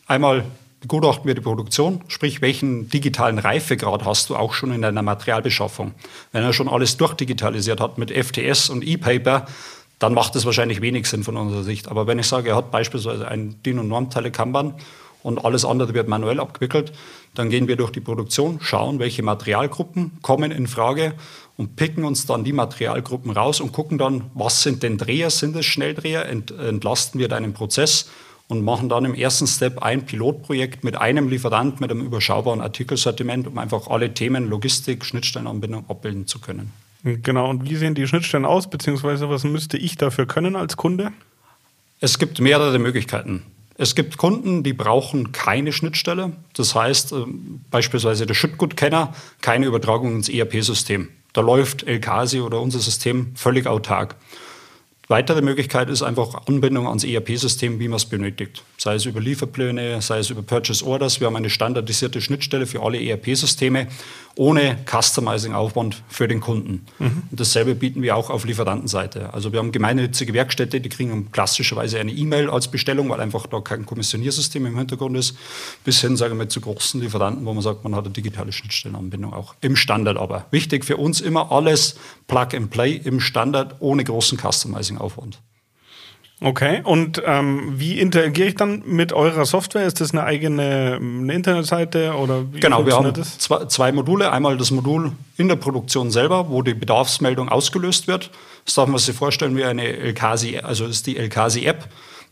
einmal 0.08 0.46
begutachten 0.80 1.26
wir 1.26 1.34
die 1.34 1.40
Produktion, 1.40 2.02
sprich, 2.08 2.40
welchen 2.40 2.88
digitalen 2.88 3.38
Reifegrad 3.38 4.04
hast 4.04 4.30
du 4.30 4.36
auch 4.36 4.54
schon 4.54 4.72
in 4.72 4.82
deiner 4.82 5.02
Materialbeschaffung. 5.02 5.94
Wenn 6.32 6.42
er 6.42 6.52
schon 6.52 6.68
alles 6.68 6.96
durchdigitalisiert 6.96 7.80
hat 7.80 7.98
mit 7.98 8.10
FTS 8.10 8.70
und 8.70 8.86
E-Paper, 8.86 9.46
dann 9.98 10.14
macht 10.14 10.34
es 10.36 10.46
wahrscheinlich 10.46 10.80
wenig 10.80 11.06
Sinn 11.06 11.22
von 11.22 11.36
unserer 11.36 11.62
Sicht. 11.62 11.88
Aber 11.88 12.06
wenn 12.06 12.18
ich 12.18 12.26
sage, 12.26 12.50
er 12.50 12.56
hat 12.56 12.70
beispielsweise 12.70 13.28
ein 13.28 13.62
DIN- 13.62 13.78
und 13.78 13.88
Normteile 13.88 14.30
Kanban 14.30 14.74
und 15.22 15.44
alles 15.44 15.66
andere 15.66 15.92
wird 15.92 16.08
manuell 16.08 16.40
abgewickelt. 16.40 16.92
Dann 17.34 17.50
gehen 17.50 17.68
wir 17.68 17.76
durch 17.76 17.90
die 17.90 18.00
Produktion, 18.00 18.58
schauen, 18.62 18.98
welche 18.98 19.22
Materialgruppen 19.22 20.12
kommen 20.22 20.50
in 20.50 20.66
Frage 20.66 21.12
und 21.58 21.76
picken 21.76 22.04
uns 22.04 22.24
dann 22.24 22.44
die 22.44 22.54
Materialgruppen 22.54 23.30
raus 23.30 23.60
und 23.60 23.72
gucken 23.72 23.98
dann, 23.98 24.30
was 24.32 24.62
sind 24.62 24.82
denn 24.82 24.96
Dreher, 24.96 25.28
sind 25.28 25.54
es 25.56 25.66
Schnelldreher, 25.66 26.26
Ent, 26.26 26.50
entlasten 26.50 27.20
wir 27.20 27.28
deinen 27.28 27.52
Prozess 27.52 28.08
und 28.50 28.64
machen 28.64 28.88
dann 28.88 29.04
im 29.04 29.14
ersten 29.14 29.46
Step 29.46 29.80
ein 29.82 30.04
Pilotprojekt 30.04 30.82
mit 30.82 30.96
einem 30.96 31.28
Lieferant 31.28 31.80
mit 31.80 31.90
einem 31.90 32.04
überschaubaren 32.04 32.60
Artikelsortiment, 32.60 33.46
um 33.46 33.56
einfach 33.58 33.86
alle 33.86 34.12
Themen 34.12 34.48
Logistik, 34.48 35.04
Schnittstellenanbindung 35.04 35.84
abbilden 35.88 36.26
zu 36.26 36.40
können. 36.40 36.72
Genau, 37.04 37.48
und 37.48 37.68
wie 37.68 37.76
sehen 37.76 37.94
die 37.94 38.06
Schnittstellen 38.06 38.44
aus, 38.44 38.68
beziehungsweise 38.68 39.30
was 39.30 39.44
müsste 39.44 39.78
ich 39.78 39.96
dafür 39.96 40.26
können 40.26 40.56
als 40.56 40.76
Kunde? 40.76 41.12
Es 42.00 42.18
gibt 42.18 42.40
mehrere 42.40 42.78
Möglichkeiten. 42.78 43.44
Es 43.78 43.94
gibt 43.94 44.18
Kunden, 44.18 44.62
die 44.62 44.72
brauchen 44.72 45.32
keine 45.32 45.72
Schnittstelle. 45.72 46.32
Das 46.54 46.74
heißt, 46.74 47.12
äh, 47.12 47.24
beispielsweise 47.70 48.26
der 48.26 48.34
Schüttgutkenner, 48.34 49.14
keine 49.40 49.66
Übertragung 49.66 50.16
ins 50.16 50.28
ERP-System. 50.28 51.08
Da 51.32 51.40
läuft 51.40 51.86
LKSI 51.86 52.40
oder 52.40 52.60
unser 52.60 52.80
System 52.80 53.32
völlig 53.36 53.66
autark. 53.66 54.16
Weitere 55.10 55.42
Möglichkeit 55.42 55.90
ist 55.90 56.02
einfach 56.02 56.46
Anbindung 56.46 56.86
ans 56.86 57.02
ERP-System, 57.02 57.80
wie 57.80 57.88
man 57.88 57.96
es 57.96 58.04
benötigt. 58.04 58.62
Sei 58.78 58.94
es 58.94 59.06
über 59.06 59.20
Lieferpläne, 59.20 60.00
sei 60.00 60.20
es 60.20 60.30
über 60.30 60.42
Purchase 60.42 60.86
Orders. 60.86 61.18
Wir 61.18 61.26
haben 61.26 61.34
eine 61.34 61.50
standardisierte 61.50 62.20
Schnittstelle 62.20 62.64
für 62.64 62.80
alle 62.80 63.02
ERP-Systeme 63.02 63.88
ohne 64.36 64.78
Customizing-Aufwand 64.86 66.02
für 66.08 66.28
den 66.28 66.40
Kunden. 66.40 66.86
Mhm. 67.00 67.24
Und 67.30 67.40
dasselbe 67.40 67.74
bieten 67.74 68.02
wir 68.02 68.14
auch 68.14 68.30
auf 68.30 68.44
Lieferantenseite. 68.44 69.34
Also 69.34 69.52
wir 69.52 69.58
haben 69.58 69.72
gemeinnützige 69.72 70.32
Werkstätte, 70.32 70.80
die 70.80 70.88
kriegen 70.88 71.32
klassischerweise 71.32 71.98
eine 71.98 72.12
E-Mail 72.12 72.48
als 72.48 72.68
Bestellung, 72.68 73.08
weil 73.10 73.20
einfach 73.20 73.48
da 73.48 73.60
kein 73.60 73.86
Kommissioniersystem 73.86 74.64
im 74.64 74.78
Hintergrund 74.78 75.16
ist, 75.16 75.36
bis 75.84 76.00
hin, 76.00 76.16
sagen 76.16 76.38
wir, 76.38 76.48
zu 76.48 76.60
großen 76.60 77.00
Lieferanten, 77.00 77.44
wo 77.44 77.52
man 77.52 77.62
sagt, 77.62 77.82
man 77.82 77.96
hat 77.96 78.04
eine 78.04 78.14
digitale 78.14 78.52
Schnittstellenanbindung 78.52 79.34
auch 79.34 79.56
im 79.60 79.74
Standard 79.74 80.16
aber. 80.16 80.46
Wichtig 80.52 80.84
für 80.84 80.96
uns 80.96 81.20
immer 81.20 81.50
alles 81.50 81.96
Plug 82.28 82.54
and 82.54 82.70
Play 82.70 82.92
im 83.02 83.18
Standard 83.18 83.76
ohne 83.80 84.04
großen 84.04 84.38
Customizing-Aufwand. 85.00 85.40
Okay, 86.42 86.80
und 86.84 87.22
ähm, 87.26 87.74
wie 87.78 88.00
interagiere 88.00 88.48
ich 88.48 88.54
dann 88.54 88.82
mit 88.86 89.12
eurer 89.12 89.44
Software? 89.44 89.84
Ist 89.84 90.00
das 90.00 90.12
eine 90.12 90.24
eigene 90.24 90.98
eine 90.98 91.34
Internetseite 91.34 92.14
oder 92.14 92.50
wie 92.50 92.60
Genau, 92.60 92.86
wir 92.86 92.96
haben 92.96 93.12
zwei, 93.14 93.66
zwei, 93.66 93.92
Module. 93.92 94.32
Einmal 94.32 94.56
das 94.56 94.70
Modul 94.70 95.12
in 95.36 95.48
der 95.48 95.56
Produktion 95.56 96.10
selber, 96.10 96.48
wo 96.48 96.62
die 96.62 96.72
Bedarfsmeldung 96.72 97.50
ausgelöst 97.50 98.08
wird. 98.08 98.30
Das 98.64 98.74
darf 98.74 98.88
man 98.88 98.98
sich 98.98 99.14
vorstellen 99.14 99.54
wie 99.54 99.64
eine 99.64 99.84
LKSI, 99.84 100.60
also 100.60 100.86
ist 100.86 101.06
die 101.06 101.18
LKSI-App. 101.18 101.86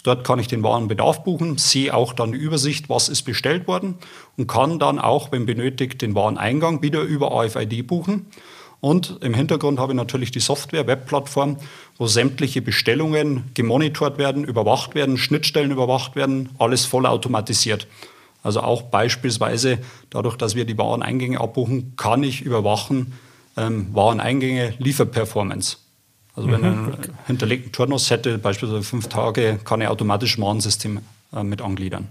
Dort 0.04 0.24
kann 0.24 0.38
ich 0.38 0.46
den 0.46 0.62
Warenbedarf 0.62 1.22
buchen, 1.22 1.58
sehe 1.58 1.92
auch 1.92 2.14
dann 2.14 2.32
die 2.32 2.38
Übersicht, 2.38 2.88
was 2.88 3.10
ist 3.10 3.24
bestellt 3.24 3.66
worden 3.66 3.96
und 4.38 4.46
kann 4.46 4.78
dann 4.78 4.98
auch, 4.98 5.32
wenn 5.32 5.44
benötigt, 5.44 6.00
den 6.00 6.14
Wareneingang 6.14 6.80
wieder 6.80 7.02
über 7.02 7.32
AFID 7.32 7.86
buchen. 7.86 8.30
Und 8.80 9.18
im 9.22 9.34
Hintergrund 9.34 9.80
habe 9.80 9.92
ich 9.92 9.96
natürlich 9.96 10.30
die 10.30 10.40
Software, 10.40 10.86
Webplattform, 10.86 11.56
wo 11.96 12.06
sämtliche 12.06 12.62
Bestellungen 12.62 13.50
gemonitort 13.54 14.18
werden, 14.18 14.44
überwacht 14.44 14.94
werden, 14.94 15.18
Schnittstellen 15.18 15.72
überwacht 15.72 16.14
werden, 16.14 16.50
alles 16.58 16.84
voll 16.84 17.06
automatisiert. 17.06 17.88
Also 18.42 18.60
auch 18.60 18.82
beispielsweise 18.82 19.78
dadurch, 20.10 20.36
dass 20.36 20.54
wir 20.54 20.64
die 20.64 20.78
Wareneingänge 20.78 21.40
abbuchen, 21.40 21.94
kann 21.96 22.22
ich 22.22 22.42
überwachen 22.42 23.14
ähm, 23.56 23.88
Wareneingänge, 23.92 24.74
Lieferperformance. 24.78 25.78
Also 26.36 26.50
wenn 26.52 26.60
mhm. 26.60 26.66
ein 26.66 26.96
hinterlegten 27.26 27.72
Turnus 27.72 28.10
hätte, 28.10 28.38
beispielsweise 28.38 28.84
fünf 28.84 29.08
Tage, 29.08 29.58
kann 29.64 29.80
ich 29.80 29.88
automatisch 29.88 30.38
ein 30.38 30.42
Warensystem 30.42 31.00
äh, 31.34 31.42
mit 31.42 31.60
angliedern. 31.60 32.06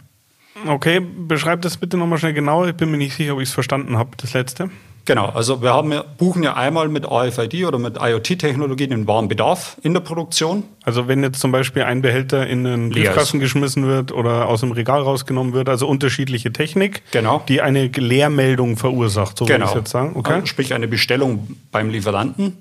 Okay, 0.65 0.99
beschreib 0.99 1.61
das 1.61 1.77
bitte 1.77 1.95
nochmal 1.95 2.17
schnell 2.17 2.33
genauer. 2.33 2.67
Ich 2.67 2.75
bin 2.75 2.91
mir 2.91 2.97
nicht 2.97 3.15
sicher, 3.15 3.33
ob 3.35 3.39
ich 3.39 3.47
es 3.47 3.53
verstanden 3.53 3.97
habe, 3.97 4.11
das 4.17 4.33
letzte. 4.33 4.69
Genau, 5.07 5.27
also 5.29 5.61
wir 5.61 5.73
haben, 5.73 5.93
buchen 6.17 6.43
ja 6.43 6.55
einmal 6.55 6.89
mit 6.89 7.09
AFID 7.09 7.65
oder 7.65 7.79
mit 7.79 7.95
IoT-Technologie 7.97 8.87
den 8.87 9.07
Warenbedarf 9.07 9.77
in 9.81 9.93
der 9.93 10.01
Produktion. 10.01 10.63
Also 10.83 11.07
wenn 11.07 11.23
jetzt 11.23 11.39
zum 11.39 11.53
Beispiel 11.53 11.83
ein 11.83 12.01
Behälter 12.01 12.45
in 12.45 12.67
einen 12.67 12.89
Briefkasten 12.89 13.39
geschmissen 13.39 13.87
wird 13.87 14.11
oder 14.11 14.49
aus 14.49 14.59
dem 14.59 14.73
Regal 14.73 15.01
rausgenommen 15.01 15.53
wird, 15.53 15.69
also 15.69 15.87
unterschiedliche 15.87 16.51
Technik, 16.51 17.03
genau. 17.11 17.41
die 17.47 17.61
eine 17.61 17.87
Leermeldung 17.87 18.75
verursacht, 18.75 19.37
so 19.37 19.45
genau. 19.45 19.59
würde 19.59 19.69
ich 19.69 19.75
jetzt 19.75 19.91
sagen. 19.91 20.11
Okay. 20.15 20.33
Also 20.33 20.45
sprich 20.45 20.73
eine 20.73 20.89
Bestellung 20.89 21.55
beim 21.71 21.89
Lieferanten. 21.89 22.57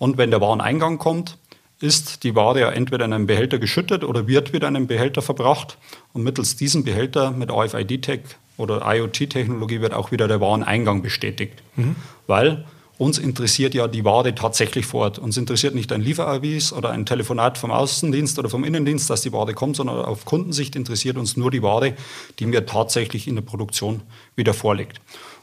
Und 0.00 0.18
wenn 0.18 0.32
der 0.32 0.40
Wareneingang 0.40 0.98
kommt, 0.98 1.38
ist 1.84 2.24
die 2.24 2.34
Ware 2.34 2.60
ja 2.60 2.70
entweder 2.70 3.04
in 3.04 3.12
einen 3.12 3.26
Behälter 3.26 3.58
geschüttet 3.58 4.04
oder 4.04 4.26
wird 4.26 4.54
wieder 4.54 4.68
in 4.68 4.76
einen 4.76 4.86
Behälter 4.86 5.20
verbracht. 5.20 5.76
Und 6.14 6.22
mittels 6.22 6.56
diesem 6.56 6.82
Behälter 6.82 7.30
mit 7.30 7.50
AFID-Tech 7.50 8.20
oder 8.56 8.82
IoT-Technologie 8.86 9.82
wird 9.82 9.92
auch 9.92 10.10
wieder 10.10 10.26
der 10.26 10.40
Wareneingang 10.40 11.02
bestätigt. 11.02 11.62
Mhm. 11.76 11.96
Weil 12.26 12.64
uns 12.96 13.18
interessiert 13.18 13.74
ja 13.74 13.86
die 13.86 14.04
Ware 14.04 14.34
tatsächlich 14.34 14.86
vor 14.86 15.02
Ort. 15.02 15.18
Uns 15.18 15.36
interessiert 15.36 15.74
nicht 15.74 15.92
ein 15.92 16.00
Lieferavis 16.00 16.72
oder 16.72 16.90
ein 16.90 17.04
Telefonat 17.04 17.58
vom 17.58 17.70
Außendienst 17.70 18.38
oder 18.38 18.48
vom 18.48 18.64
Innendienst, 18.64 19.10
dass 19.10 19.20
die 19.20 19.32
Ware 19.32 19.52
kommt, 19.52 19.76
sondern 19.76 20.04
auf 20.04 20.24
Kundensicht 20.24 20.76
interessiert 20.76 21.18
uns 21.18 21.36
nur 21.36 21.50
die 21.50 21.62
Ware, 21.62 21.94
die 22.38 22.46
mir 22.46 22.64
tatsächlich 22.64 23.28
in 23.28 23.34
der 23.34 23.42
Produktion 23.42 24.00
wieder 24.36 24.54
vorliegt. 24.54 25.00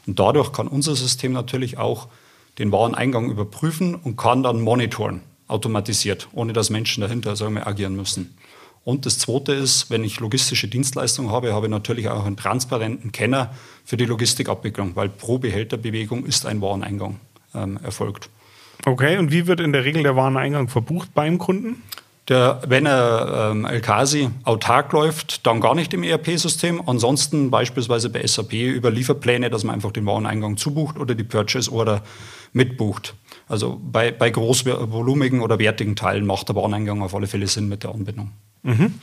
Und 0.08 0.18
dadurch 0.18 0.52
kann 0.52 0.66
unser 0.66 0.96
System 0.96 1.32
natürlich 1.32 1.78
auch 1.78 2.08
den 2.58 2.72
Wareneingang 2.72 3.30
überprüfen 3.30 3.94
und 3.94 4.16
kann 4.16 4.42
dann 4.42 4.60
monitoren, 4.60 5.20
automatisiert, 5.52 6.28
ohne 6.32 6.52
dass 6.52 6.70
Menschen 6.70 7.02
dahinter 7.02 7.36
sagen 7.36 7.54
wir, 7.54 7.66
agieren 7.66 7.94
müssen. 7.94 8.34
Und 8.84 9.06
das 9.06 9.18
Zweite 9.18 9.52
ist, 9.52 9.90
wenn 9.90 10.02
ich 10.02 10.18
logistische 10.18 10.66
Dienstleistungen 10.66 11.30
habe, 11.30 11.52
habe 11.52 11.66
ich 11.66 11.70
natürlich 11.70 12.08
auch 12.08 12.26
einen 12.26 12.36
transparenten 12.36 13.12
Kenner 13.12 13.54
für 13.84 13.96
die 13.96 14.06
Logistikabwicklung, 14.06 14.96
weil 14.96 15.08
pro 15.08 15.38
Behälterbewegung 15.38 16.26
ist 16.26 16.46
ein 16.46 16.60
Wareneingang 16.60 17.20
ähm, 17.54 17.78
erfolgt. 17.84 18.28
Okay, 18.84 19.18
und 19.18 19.30
wie 19.30 19.46
wird 19.46 19.60
in 19.60 19.72
der 19.72 19.84
Regel 19.84 20.02
der 20.02 20.16
Wareneingang 20.16 20.68
verbucht 20.68 21.14
beim 21.14 21.38
Kunden? 21.38 21.82
Der, 22.28 22.62
wenn 22.66 22.86
er 22.86 23.50
ähm, 23.52 23.66
LKASI 23.66 24.30
autark 24.44 24.92
läuft, 24.92 25.46
dann 25.46 25.60
gar 25.60 25.74
nicht 25.74 25.92
im 25.92 26.02
ERP-System. 26.02 26.82
Ansonsten 26.86 27.50
beispielsweise 27.50 28.10
bei 28.10 28.26
SAP 28.26 28.52
über 28.52 28.90
Lieferpläne, 28.90 29.50
dass 29.50 29.64
man 29.64 29.74
einfach 29.74 29.92
den 29.92 30.06
Wareneingang 30.06 30.56
zubucht 30.56 30.98
oder 30.98 31.14
die 31.14 31.24
Purchase 31.24 31.70
Order 31.72 32.02
mitbucht. 32.52 33.14
Also 33.48 33.80
bei, 33.82 34.12
bei 34.12 34.30
großvolumigen 34.30 35.40
oder 35.40 35.58
wertigen 35.58 35.96
Teilen 35.96 36.26
macht 36.26 36.48
der 36.48 36.56
Wareneingang 36.56 37.02
auf 37.02 37.14
alle 37.14 37.26
Fälle 37.26 37.46
Sinn 37.46 37.68
mit 37.68 37.82
der 37.82 37.90
Anbindung. 37.90 38.30
Mhm. 38.62 38.94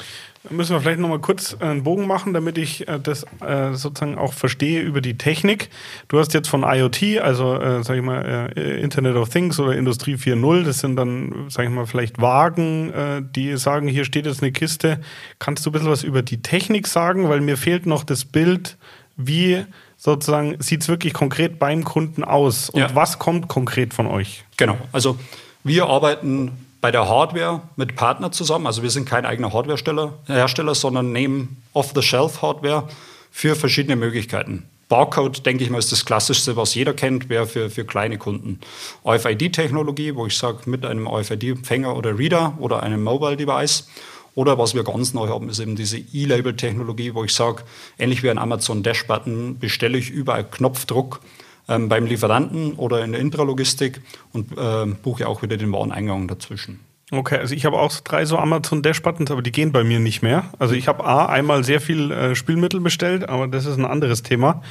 Müssen 0.49 0.73
wir 0.73 0.79
vielleicht 0.79 1.01
nochmal 1.01 1.19
kurz 1.19 1.57
einen 1.59 1.83
Bogen 1.83 2.07
machen, 2.07 2.33
damit 2.33 2.57
ich 2.57 2.87
äh, 2.87 2.97
das 2.97 3.25
äh, 3.41 3.73
sozusagen 3.73 4.17
auch 4.17 4.31
verstehe 4.31 4.81
über 4.81 5.01
die 5.01 5.17
Technik. 5.17 5.69
Du 6.07 6.17
hast 6.17 6.33
jetzt 6.33 6.47
von 6.47 6.63
IoT, 6.63 7.19
also 7.21 7.59
äh, 7.59 7.83
sag 7.83 7.97
ich 7.97 8.01
mal 8.01 8.47
Internet 8.55 9.17
of 9.17 9.27
Things 9.29 9.59
oder 9.59 9.75
Industrie 9.75 10.15
4.0, 10.15 10.63
das 10.63 10.79
sind 10.79 10.95
dann, 10.95 11.47
sag 11.49 11.65
ich 11.65 11.71
mal, 11.71 11.85
vielleicht 11.85 12.21
Wagen, 12.21 12.93
die 13.35 13.57
sagen, 13.57 13.87
hier 13.87 14.05
steht 14.05 14.25
jetzt 14.25 14.41
eine 14.41 14.51
Kiste. 14.51 15.01
Kannst 15.39 15.65
du 15.65 15.69
ein 15.69 15.73
bisschen 15.73 15.89
was 15.89 16.03
über 16.03 16.21
die 16.21 16.41
Technik 16.41 16.87
sagen? 16.87 17.27
Weil 17.27 17.41
mir 17.41 17.57
fehlt 17.57 17.85
noch 17.85 18.03
das 18.03 18.25
Bild, 18.25 18.77
wie 19.17 19.65
sozusagen 19.99 20.55
sieht 20.59 20.81
es 20.81 20.87
wirklich 20.87 21.13
konkret 21.13 21.59
beim 21.59 21.83
Kunden 21.83 22.23
aus 22.23 22.71
und 22.71 22.79
ja. 22.79 22.95
was 22.95 23.19
kommt 23.19 23.49
konkret 23.49 23.93
von 23.93 24.07
euch? 24.07 24.45
Genau, 24.57 24.77
also 24.91 25.19
wir 25.63 25.85
arbeiten 25.87 26.53
bei 26.81 26.91
der 26.91 27.07
Hardware 27.07 27.61
mit 27.75 27.95
Partner 27.95 28.31
zusammen. 28.31 28.65
Also 28.65 28.81
wir 28.81 28.89
sind 28.89 29.05
kein 29.07 29.25
eigener 29.25 29.53
Hardware-Hersteller, 29.53 30.75
sondern 30.75 31.11
nehmen 31.11 31.61
Off-the-Shelf-Hardware 31.73 32.87
für 33.31 33.55
verschiedene 33.55 33.97
Möglichkeiten. 33.97 34.65
Barcode, 34.87 35.45
denke 35.45 35.63
ich 35.63 35.69
mal, 35.69 35.77
ist 35.77 35.91
das 35.91 36.05
Klassischste, 36.05 36.55
was 36.55 36.73
jeder 36.73 36.93
kennt, 36.93 37.29
wäre 37.29 37.45
für, 37.45 37.69
für 37.69 37.85
kleine 37.85 38.17
Kunden. 38.17 38.59
RFID-Technologie, 39.05 40.15
wo 40.15 40.25
ich 40.25 40.35
sage, 40.37 40.67
mit 40.67 40.83
einem 40.85 41.07
RFID-Empfänger 41.07 41.95
oder 41.95 42.17
Reader 42.17 42.57
oder 42.59 42.81
einem 42.81 43.03
Mobile-Device. 43.03 43.87
Oder 44.35 44.57
was 44.57 44.73
wir 44.75 44.83
ganz 44.83 45.13
neu 45.13 45.27
haben, 45.27 45.49
ist 45.49 45.59
eben 45.59 45.75
diese 45.75 45.97
E-Label-Technologie, 45.97 47.13
wo 47.13 47.23
ich 47.23 47.33
sage, 47.33 47.63
ähnlich 47.97 48.23
wie 48.23 48.29
ein 48.29 48.37
Amazon 48.37 48.83
Dash-Button 48.83 49.59
bestelle 49.59 49.97
ich 49.97 50.09
über 50.09 50.35
einen 50.35 50.49
Knopfdruck 50.49 51.21
ähm, 51.67 51.89
beim 51.89 52.05
Lieferanten 52.05 52.73
oder 52.73 53.03
in 53.03 53.11
der 53.11 53.21
Intralogistik 53.21 54.01
und 54.33 54.57
äh, 54.57 54.85
buche 55.03 55.27
auch 55.27 55.41
wieder 55.41 55.57
den 55.57 55.71
Wareneingang 55.71 56.27
dazwischen. 56.27 56.79
Okay, 57.11 57.37
also 57.37 57.55
ich 57.55 57.65
habe 57.65 57.79
auch 57.79 57.91
drei 58.01 58.25
so 58.25 58.37
Amazon 58.37 58.83
Dash 58.83 59.01
Buttons, 59.01 59.31
aber 59.31 59.41
die 59.41 59.51
gehen 59.51 59.71
bei 59.71 59.83
mir 59.83 59.99
nicht 59.99 60.21
mehr. 60.21 60.51
Also 60.59 60.75
ich 60.75 60.87
habe 60.87 61.03
A, 61.05 61.25
einmal 61.25 61.63
sehr 61.63 61.81
viel 61.81 62.11
äh, 62.11 62.35
Spielmittel 62.35 62.79
bestellt, 62.81 63.27
aber 63.27 63.47
das 63.47 63.65
ist 63.65 63.77
ein 63.77 63.85
anderes 63.85 64.21
Thema. 64.21 64.61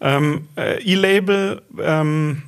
Ähm, 0.00 0.48
äh, 0.56 0.82
E-Label 0.82 1.62
ähm, 1.80 2.42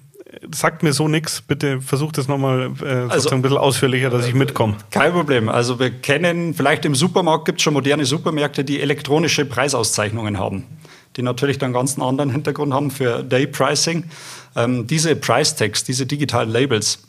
sagt 0.55 0.83
mir 0.83 0.93
so 0.93 1.09
nichts. 1.09 1.41
Bitte 1.41 1.81
versucht 1.81 2.19
es 2.19 2.29
nochmal 2.29 2.73
äh, 2.83 2.87
also, 3.09 3.31
ein 3.31 3.43
bisschen 3.43 3.59
ausführlicher, 3.59 4.11
dass 4.11 4.27
ich 4.27 4.35
mitkomme. 4.35 4.77
Kein 4.91 5.13
Problem. 5.13 5.49
Also 5.49 5.79
wir 5.79 5.91
kennen, 5.91 6.55
vielleicht 6.55 6.85
im 6.85 6.95
Supermarkt 6.95 7.45
gibt 7.45 7.59
es 7.59 7.63
schon 7.63 7.75
moderne 7.75 8.05
Supermärkte, 8.05 8.65
die 8.65 8.81
elektronische 8.81 9.45
Preisauszeichnungen 9.45 10.39
haben 10.39 10.65
die 11.17 11.23
natürlich 11.23 11.59
dann 11.59 11.73
ganz 11.73 11.95
einen 11.95 12.07
anderen 12.07 12.31
Hintergrund 12.31 12.73
haben 12.73 12.91
für 12.91 13.23
Day 13.23 13.47
Pricing. 13.47 14.05
Ähm, 14.57 14.87
diese 14.87 15.17
Price 15.17 15.57
Tags, 15.57 15.85
diese 15.85 16.07
digitalen 16.07 16.51
Labels, 16.51 17.03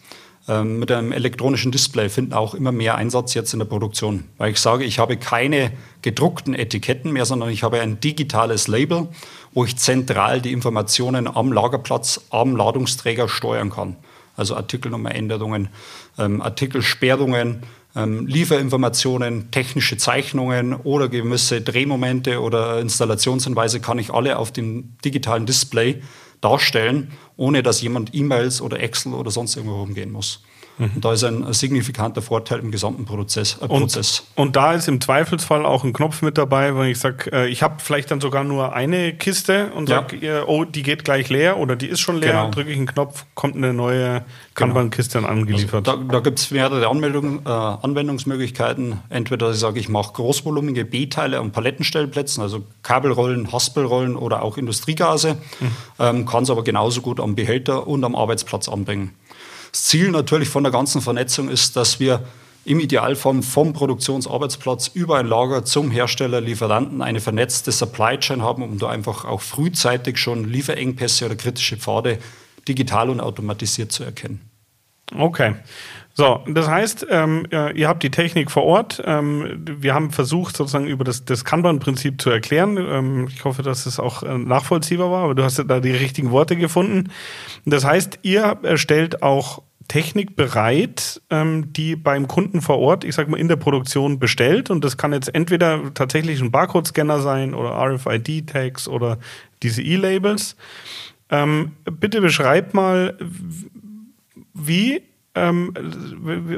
ähm, 0.47 0.79
mit 0.79 0.91
einem 0.91 1.11
elektronischen 1.11 1.71
Display 1.71 2.09
finden 2.09 2.33
auch 2.33 2.55
immer 2.55 2.71
mehr 2.71 2.95
Einsatz 2.95 3.33
jetzt 3.33 3.53
in 3.53 3.59
der 3.59 3.67
Produktion. 3.67 4.23
Weil 4.37 4.51
ich 4.51 4.59
sage, 4.59 4.83
ich 4.83 4.97
habe 4.97 5.17
keine 5.17 5.71
gedruckten 6.01 6.55
Etiketten 6.55 7.11
mehr, 7.11 7.25
sondern 7.25 7.49
ich 7.49 7.63
habe 7.63 7.79
ein 7.79 7.99
digitales 7.99 8.67
Label, 8.67 9.07
wo 9.53 9.65
ich 9.65 9.77
zentral 9.77 10.41
die 10.41 10.51
Informationen 10.51 11.27
am 11.27 11.51
Lagerplatz, 11.51 12.21
am 12.31 12.55
Ladungsträger 12.55 13.29
steuern 13.29 13.69
kann. 13.69 13.97
Also 14.35 14.55
Artikelnummeränderungen, 14.55 15.69
ähm, 16.17 16.41
Artikelsperrungen, 16.41 17.63
ähm, 17.95 18.25
Lieferinformationen, 18.25 19.51
technische 19.51 19.97
Zeichnungen 19.97 20.73
oder 20.73 21.09
gewisse 21.09 21.61
Drehmomente 21.61 22.41
oder 22.41 22.79
Installationshinweise 22.79 23.81
kann 23.81 23.99
ich 23.99 24.13
alle 24.13 24.37
auf 24.37 24.51
dem 24.51 24.93
digitalen 25.03 25.45
Display 25.45 26.01
darstellen, 26.41 27.11
ohne 27.37 27.63
dass 27.63 27.81
jemand 27.81 28.13
E-Mails 28.13 28.61
oder 28.61 28.79
Excel 28.79 29.13
oder 29.13 29.31
sonst 29.31 29.55
irgendwo 29.55 29.79
rumgehen 29.79 30.11
muss. 30.11 30.43
Mhm. 30.77 30.91
Und 30.95 31.05
da 31.05 31.13
ist 31.13 31.23
ein, 31.23 31.51
signifikanter 31.53 32.21
Vorteil 32.21 32.59
im 32.59 32.71
gesamten 32.71 33.05
Prozess. 33.05 33.57
Äh, 33.61 33.67
Prozess. 33.67 34.23
Und, 34.35 34.47
und, 34.47 34.55
da 34.55 34.73
ist 34.73 34.87
im 34.87 35.01
Zweifelsfall 35.01 35.65
auch 35.65 35.83
ein 35.83 35.93
Knopf 35.93 36.21
mit 36.21 36.37
dabei, 36.37 36.75
wenn 36.75 36.87
ich 36.87 36.99
sage, 36.99 37.31
äh, 37.31 37.47
ich 37.49 37.61
habe 37.61 37.75
vielleicht 37.79 38.09
dann 38.11 38.21
sogar 38.21 38.43
nur 38.43 38.73
eine 38.73 39.13
Kiste 39.13 39.71
und 39.75 39.89
sage, 39.89 40.17
ja. 40.17 40.45
oh, 40.45 40.63
die 40.63 40.83
geht 40.83 41.03
gleich 41.03 41.29
leer 41.29 41.57
oder 41.57 41.75
die 41.75 41.87
ist 41.87 41.99
schon 41.99 42.17
leer, 42.17 42.31
genau. 42.31 42.51
drücke 42.51 42.71
ich 42.71 42.77
einen 42.77 42.87
Knopf, 42.87 43.25
kommt 43.35 43.55
eine 43.55 43.73
neue 43.73 44.23
Kanban-Kiste 44.53 45.19
dann 45.19 45.29
angeliefert. 45.29 45.87
Also 45.87 46.03
da 46.03 46.21
da 46.21 46.29
gibt 46.29 46.39
es 46.39 46.51
mehrere 46.51 46.87
Anmeldung, 46.87 47.45
äh, 47.45 47.49
Anwendungsmöglichkeiten. 47.49 48.99
Entweder 49.09 49.49
ich 49.51 49.57
sage, 49.57 49.79
ich 49.79 49.89
mache 49.89 50.13
großvolumige 50.13 50.85
B-Teile 50.85 51.39
an 51.39 51.51
Palettenstellplätzen, 51.51 52.43
also 52.43 52.63
Kabelrollen, 52.83 53.51
Haspelrollen 53.51 54.15
oder 54.15 54.43
auch 54.43 54.57
Industriegase, 54.57 55.37
mhm. 55.59 55.67
ähm, 55.99 56.25
kann 56.25 56.43
es 56.43 56.51
aber 56.51 56.63
genauso 56.63 57.01
gut 57.01 57.19
am 57.19 57.35
Behälter 57.35 57.87
und 57.87 58.03
am 58.03 58.15
Arbeitsplatz 58.15 58.69
anbringen. 58.69 59.15
Das 59.71 59.83
Ziel 59.83 60.11
natürlich 60.11 60.49
von 60.49 60.63
der 60.63 60.71
ganzen 60.71 61.01
Vernetzung 61.01 61.49
ist, 61.49 61.75
dass 61.75 61.99
wir 61.99 62.25
im 62.63 62.79
Idealfall 62.79 63.41
vom 63.41 63.73
Produktionsarbeitsplatz 63.73 64.89
über 64.93 65.17
ein 65.17 65.27
Lager 65.27 65.65
zum 65.65 65.89
Hersteller, 65.89 66.41
Lieferanten 66.41 67.01
eine 67.01 67.19
vernetzte 67.19 67.71
Supply 67.71 68.17
Chain 68.19 68.43
haben, 68.43 68.61
um 68.63 68.77
da 68.77 68.89
einfach 68.89 69.25
auch 69.25 69.41
frühzeitig 69.41 70.17
schon 70.17 70.45
Lieferengpässe 70.45 71.25
oder 71.25 71.35
kritische 71.35 71.77
Pfade 71.77 72.19
digital 72.67 73.09
und 73.09 73.19
automatisiert 73.19 73.91
zu 73.91 74.03
erkennen. 74.03 74.50
Okay. 75.17 75.55
So, 76.13 76.41
das 76.45 76.67
heißt, 76.67 77.07
ähm, 77.09 77.47
ihr 77.51 77.87
habt 77.87 78.03
die 78.03 78.11
Technik 78.11 78.51
vor 78.51 78.63
Ort. 78.63 79.01
Ähm, 79.05 79.63
wir 79.65 79.93
haben 79.93 80.11
versucht, 80.11 80.57
sozusagen 80.57 80.87
über 80.87 81.05
das, 81.05 81.23
das 81.23 81.45
Kanban-Prinzip 81.45 82.21
zu 82.21 82.29
erklären. 82.29 82.77
Ähm, 82.77 83.27
ich 83.29 83.45
hoffe, 83.45 83.63
dass 83.63 83.85
es 83.85 83.99
auch 83.99 84.23
äh, 84.23 84.37
nachvollziehbar 84.37 85.09
war, 85.09 85.23
aber 85.23 85.35
du 85.35 85.43
hast 85.43 85.63
da 85.65 85.79
die 85.79 85.91
richtigen 85.91 86.31
Worte 86.31 86.57
gefunden. 86.57 87.11
Das 87.65 87.85
heißt, 87.85 88.19
ihr 88.23 88.57
erstellt 88.63 89.23
auch 89.23 89.63
Technik 89.87 90.35
bereit, 90.35 91.21
ähm, 91.29 91.73
die 91.73 91.95
beim 91.95 92.27
Kunden 92.27 92.61
vor 92.61 92.79
Ort, 92.79 93.03
ich 93.03 93.15
sag 93.15 93.27
mal, 93.27 93.39
in 93.39 93.47
der 93.47 93.55
Produktion 93.55 94.19
bestellt. 94.19 94.69
Und 94.69 94.83
das 94.83 94.97
kann 94.97 95.13
jetzt 95.13 95.33
entweder 95.33 95.93
tatsächlich 95.93 96.41
ein 96.41 96.51
Barcode-Scanner 96.51 97.21
sein 97.21 97.53
oder 97.53 97.71
RFID-Tags 97.71 98.87
oder 98.87 99.17
diese 99.63 99.81
E-Labels. 99.81 100.55
Ähm, 101.29 101.71
bitte 101.85 102.21
beschreib 102.21 102.73
mal, 102.73 103.17
wie 104.53 105.01
ähm, 105.33 105.73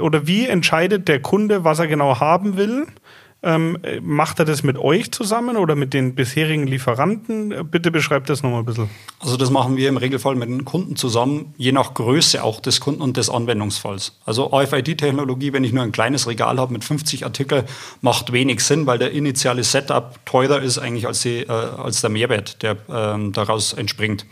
oder 0.01 0.25
wie 0.27 0.47
entscheidet 0.47 1.07
der 1.07 1.21
Kunde, 1.21 1.63
was 1.63 1.79
er 1.79 1.87
genau 1.87 2.19
haben 2.19 2.57
will? 2.57 2.87
Ähm, 3.45 3.77
macht 4.01 4.39
er 4.39 4.45
das 4.45 4.63
mit 4.63 4.77
euch 4.77 5.11
zusammen 5.11 5.57
oder 5.57 5.75
mit 5.75 5.93
den 5.93 6.15
bisherigen 6.15 6.65
Lieferanten? 6.65 7.69
Bitte 7.69 7.91
beschreibt 7.91 8.29
das 8.29 8.41
nochmal 8.41 8.61
ein 8.61 8.65
bisschen. 8.65 8.89
Also 9.19 9.35
das 9.35 9.51
machen 9.51 9.75
wir 9.75 9.89
im 9.89 9.97
Regelfall 9.97 10.35
mit 10.35 10.47
den 10.47 10.63
Kunden 10.63 10.95
zusammen, 10.95 11.53
je 11.57 11.73
nach 11.73 11.93
Größe 11.93 12.41
auch 12.41 12.61
des 12.61 12.79
Kunden 12.79 13.01
und 13.01 13.17
des 13.17 13.29
Anwendungsfalls. 13.29 14.17
Also 14.23 14.45
RFID-Technologie, 14.45 15.51
wenn 15.51 15.65
ich 15.65 15.73
nur 15.73 15.83
ein 15.83 15.91
kleines 15.91 16.25
Regal 16.25 16.57
habe 16.57 16.71
mit 16.71 16.85
50 16.85 17.25
Artikeln, 17.25 17.65
macht 17.99 18.31
wenig 18.31 18.61
Sinn, 18.61 18.87
weil 18.87 18.97
der 18.97 19.11
initiale 19.11 19.65
Setup 19.65 20.25
teurer 20.25 20.61
ist 20.61 20.77
eigentlich 20.77 21.05
als, 21.05 21.21
die, 21.21 21.41
äh, 21.41 21.49
als 21.49 21.99
der 21.99 22.11
Mehrwert, 22.11 22.63
der 22.63 22.77
äh, 22.87 23.31
daraus 23.31 23.73
entspringt. 23.73 24.25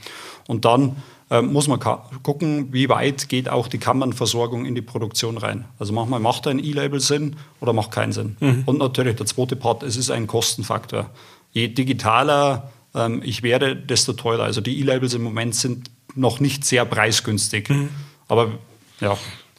Und 0.47 0.63
dann 0.63 0.95
ähm, 1.32 1.52
muss 1.52 1.67
man 1.67 1.80
gucken, 1.80 2.72
wie 2.72 2.89
weit 2.89 3.30
geht 3.30 3.50
auch 3.50 3.67
die 3.67 3.80
Kammernversorgung 3.80 4.65
in 4.65 4.76
die 4.76 4.82
Produktion 4.82 5.38
rein. 5.38 5.65
Also 5.80 5.94
manchmal 5.94 6.20
macht 6.20 6.46
ein 6.46 6.60
E-Label 6.60 7.00
Sinn 7.00 7.38
oder 7.60 7.74
macht 7.74 7.91
keinen 7.91 8.12
Sinn. 8.12 8.36
Mhm. 8.39 8.63
Und 8.65 8.78
natürlich 8.78 9.15
der 9.15 9.26
zweite 9.26 9.56
Part, 9.56 9.82
es 9.82 9.96
ist 9.96 10.12
ein 10.12 10.28
Kostenfaktor. 10.28 11.10
Je 11.52 11.70
digitaler 11.70 12.70
ähm, 12.94 13.22
ich 13.24 13.44
werde, 13.44 13.76
desto 13.76 14.13
teurer. 14.13 14.44
Also 14.44 14.62
die 14.62 14.80
E-Labels 14.80 15.13
im 15.13 15.24
Moment 15.24 15.56
sind 15.56 15.89
noch 16.15 16.39
nicht 16.39 16.65
sehr 16.65 16.86
preisgünstig. 16.86 17.70
Mhm. 17.70 17.89
Aber 18.28 18.52
ja. 19.00 19.17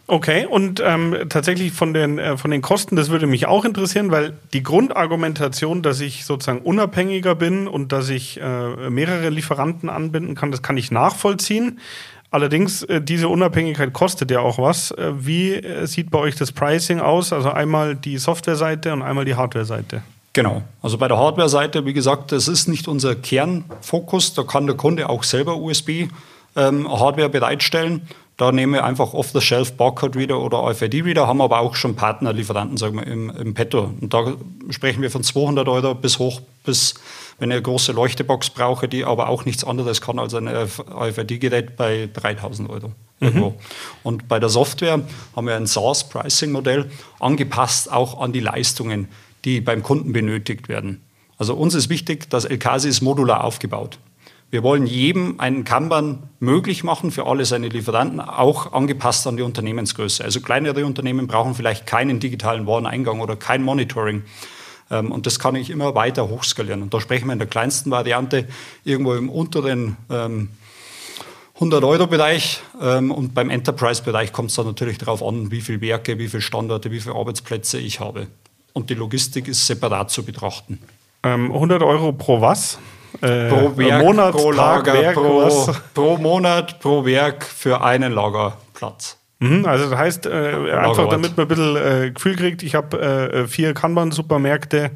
Okay, 0.08 0.46
und 0.46 0.82
ähm, 0.84 1.16
tatsächlich 1.28 1.72
von 1.72 1.94
den, 1.94 2.18
äh, 2.18 2.36
von 2.36 2.50
den 2.50 2.60
Kosten, 2.60 2.96
das 2.96 3.08
würde 3.08 3.26
mich 3.26 3.46
auch 3.46 3.64
interessieren, 3.64 4.10
weil 4.10 4.36
die 4.52 4.62
Grundargumentation, 4.62 5.82
dass 5.82 6.00
ich 6.00 6.24
sozusagen 6.24 6.60
unabhängiger 6.60 7.34
bin 7.34 7.68
und 7.68 7.92
dass 7.92 8.08
ich 8.08 8.40
äh, 8.40 8.90
mehrere 8.90 9.30
Lieferanten 9.30 9.88
anbinden 9.88 10.34
kann, 10.34 10.50
das 10.50 10.62
kann 10.62 10.76
ich 10.76 10.90
nachvollziehen. 10.90 11.78
Allerdings, 12.32 12.82
äh, 12.84 13.00
diese 13.00 13.28
Unabhängigkeit 13.28 13.92
kostet 13.92 14.30
ja 14.30 14.40
auch 14.40 14.58
was. 14.58 14.90
Äh, 14.90 15.12
wie 15.18 15.52
äh, 15.52 15.86
sieht 15.86 16.10
bei 16.10 16.18
euch 16.18 16.34
das 16.34 16.50
Pricing 16.50 16.98
aus? 16.98 17.32
Also 17.32 17.50
einmal 17.50 17.94
die 17.94 18.16
Softwareseite 18.16 18.92
und 18.92 19.02
einmal 19.02 19.26
die 19.26 19.34
Hardwareseite. 19.34 20.02
Genau. 20.32 20.62
Also 20.80 20.96
bei 20.96 21.08
der 21.08 21.18
Hardware-Seite, 21.18 21.84
wie 21.84 21.92
gesagt, 21.92 22.32
das 22.32 22.48
ist 22.48 22.68
nicht 22.68 22.88
unser 22.88 23.14
Kernfokus. 23.14 24.32
Da 24.32 24.44
kann 24.44 24.66
der 24.66 24.76
Kunde 24.76 25.10
auch 25.10 25.24
selber 25.24 25.58
USB-Hardware 25.58 27.24
ähm, 27.26 27.32
bereitstellen. 27.32 28.08
Da 28.38 28.50
nehmen 28.50 28.72
wir 28.72 28.84
einfach 28.84 29.12
off-the-shelf 29.12 29.76
Barcode-Reader 29.76 30.40
oder 30.40 30.58
RFID-Reader, 30.58 31.26
haben 31.26 31.42
aber 31.42 31.60
auch 31.60 31.74
schon 31.74 31.94
Partnerlieferanten 31.94 32.76
sagen 32.78 32.96
wir, 32.96 33.06
im, 33.06 33.30
im 33.30 33.54
Petto. 33.54 33.92
Und 34.00 34.14
da 34.14 34.32
sprechen 34.70 35.02
wir 35.02 35.10
von 35.10 35.22
200 35.22 35.68
Euro 35.68 35.94
bis 35.94 36.18
hoch 36.18 36.40
bis, 36.64 36.94
wenn 37.38 37.50
ich 37.50 37.56
eine 37.56 37.62
große 37.62 37.92
Leuchtebox 37.92 38.50
brauche, 38.50 38.88
die 38.88 39.04
aber 39.04 39.28
auch 39.28 39.44
nichts 39.44 39.64
anderes 39.64 40.00
kann 40.00 40.18
als 40.18 40.34
ein 40.34 40.48
RFID-Gerät 40.48 41.76
bei 41.76 42.08
3000 42.12 42.70
Euro. 42.70 42.92
Mhm. 43.20 43.54
Und 44.02 44.28
bei 44.28 44.40
der 44.40 44.48
Software 44.48 45.00
haben 45.36 45.46
wir 45.46 45.56
ein 45.56 45.66
SaaS-Pricing-Modell 45.66 46.90
angepasst 47.20 47.92
auch 47.92 48.20
an 48.20 48.32
die 48.32 48.40
Leistungen, 48.40 49.08
die 49.44 49.60
beim 49.60 49.82
Kunden 49.82 50.12
benötigt 50.12 50.68
werden. 50.68 51.02
Also 51.38 51.54
uns 51.54 51.74
ist 51.74 51.88
wichtig, 51.88 52.30
dass 52.30 52.44
LKC 52.44 52.84
ist 52.84 53.00
modular 53.00 53.44
aufgebaut. 53.44 53.98
Wir 54.52 54.62
wollen 54.62 54.86
jedem 54.86 55.40
einen 55.40 55.64
Kanban 55.64 56.28
möglich 56.38 56.84
machen 56.84 57.10
für 57.10 57.26
alle 57.26 57.44
seine 57.46 57.68
Lieferanten, 57.68 58.20
auch 58.20 58.74
angepasst 58.74 59.26
an 59.26 59.38
die 59.38 59.42
Unternehmensgröße. 59.42 60.22
Also 60.22 60.42
kleinere 60.42 60.84
Unternehmen 60.84 61.26
brauchen 61.26 61.54
vielleicht 61.54 61.86
keinen 61.86 62.20
digitalen 62.20 62.66
Wareneingang 62.66 63.20
oder 63.20 63.34
kein 63.34 63.62
Monitoring. 63.62 64.24
Ähm, 64.90 65.10
und 65.10 65.24
das 65.24 65.38
kann 65.38 65.54
ich 65.54 65.70
immer 65.70 65.94
weiter 65.94 66.28
hochskalieren. 66.28 66.82
Und 66.82 66.92
da 66.92 67.00
sprechen 67.00 67.28
wir 67.28 67.32
in 67.32 67.38
der 67.38 67.48
kleinsten 67.48 67.90
Variante 67.90 68.46
irgendwo 68.84 69.14
im 69.14 69.30
unteren 69.30 69.96
100-Euro-Bereich. 70.10 72.60
Ähm, 72.78 73.10
und 73.10 73.32
beim 73.32 73.48
Enterprise-Bereich 73.48 74.34
kommt 74.34 74.50
es 74.50 74.56
dann 74.56 74.66
natürlich 74.66 74.98
darauf 74.98 75.22
an, 75.22 75.50
wie 75.50 75.62
viele 75.62 75.80
Werke, 75.80 76.18
wie 76.18 76.28
viele 76.28 76.42
Standorte, 76.42 76.90
wie 76.90 77.00
viele 77.00 77.14
Arbeitsplätze 77.14 77.78
ich 77.78 78.00
habe. 78.00 78.26
Und 78.74 78.90
die 78.90 78.94
Logistik 78.96 79.48
ist 79.48 79.66
separat 79.66 80.10
zu 80.10 80.22
betrachten. 80.22 80.78
100 81.22 81.80
ähm, 81.80 81.88
Euro 81.88 82.12
pro 82.12 82.42
was? 82.42 82.78
Äh, 83.20 83.48
pro 83.48 83.76
Werk, 83.76 84.02
Monat, 84.02 84.32
pro 84.32 84.50
Lager, 84.50 84.94
Werk, 84.94 85.14
pro, 85.14 85.74
pro, 85.94 86.16
Monat, 86.16 86.80
pro 86.80 87.04
Werk 87.04 87.44
für 87.44 87.82
einen 87.82 88.12
Lagerplatz. 88.12 89.18
Mhm, 89.38 89.66
also 89.66 89.90
das 89.90 89.98
heißt, 89.98 90.26
äh, 90.26 90.72
einfach 90.72 91.08
damit 91.08 91.36
man 91.36 91.46
ein 91.46 91.48
bisschen 91.48 91.76
äh, 91.76 92.10
Gefühl 92.12 92.36
kriegt, 92.36 92.62
ich 92.62 92.74
habe 92.74 93.00
äh, 93.00 93.46
vier 93.48 93.74
Kanban-Supermärkte 93.74 94.92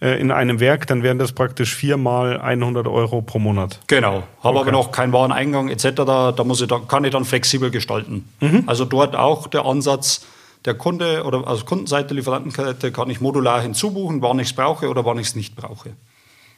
äh, 0.00 0.18
in 0.18 0.30
einem 0.30 0.58
Werk, 0.58 0.86
dann 0.86 1.02
wären 1.02 1.18
das 1.18 1.32
praktisch 1.32 1.74
viermal 1.74 2.40
100 2.40 2.88
Euro 2.88 3.20
pro 3.20 3.38
Monat. 3.38 3.78
Genau, 3.86 4.22
habe 4.42 4.58
okay. 4.58 4.58
aber 4.60 4.72
noch 4.72 4.90
keinen 4.90 5.12
Wareneingang 5.12 5.68
etc., 5.68 5.90
da, 5.96 6.34
muss 6.44 6.62
ich, 6.62 6.68
da 6.68 6.78
kann 6.78 7.04
ich 7.04 7.10
dann 7.10 7.26
flexibel 7.26 7.70
gestalten. 7.70 8.26
Mhm. 8.40 8.64
Also 8.66 8.86
dort 8.86 9.14
auch 9.14 9.46
der 9.46 9.66
Ansatz, 9.66 10.24
der 10.64 10.74
Kunde 10.74 11.24
oder 11.24 11.46
also 11.46 11.66
Kundenseite, 11.66 12.14
Lieferantenkette 12.14 12.92
kann 12.92 13.10
ich 13.10 13.20
modular 13.20 13.60
hinzubuchen, 13.60 14.22
wann 14.22 14.38
ich 14.38 14.48
es 14.48 14.52
brauche 14.54 14.88
oder 14.88 15.04
wann 15.04 15.18
ich 15.18 15.28
es 15.28 15.36
nicht 15.36 15.56
brauche. 15.56 15.90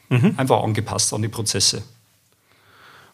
Mhm. 0.08 0.34
Einfach 0.36 0.62
angepasst 0.62 1.12
an 1.14 1.22
die 1.22 1.28
Prozesse. 1.28 1.82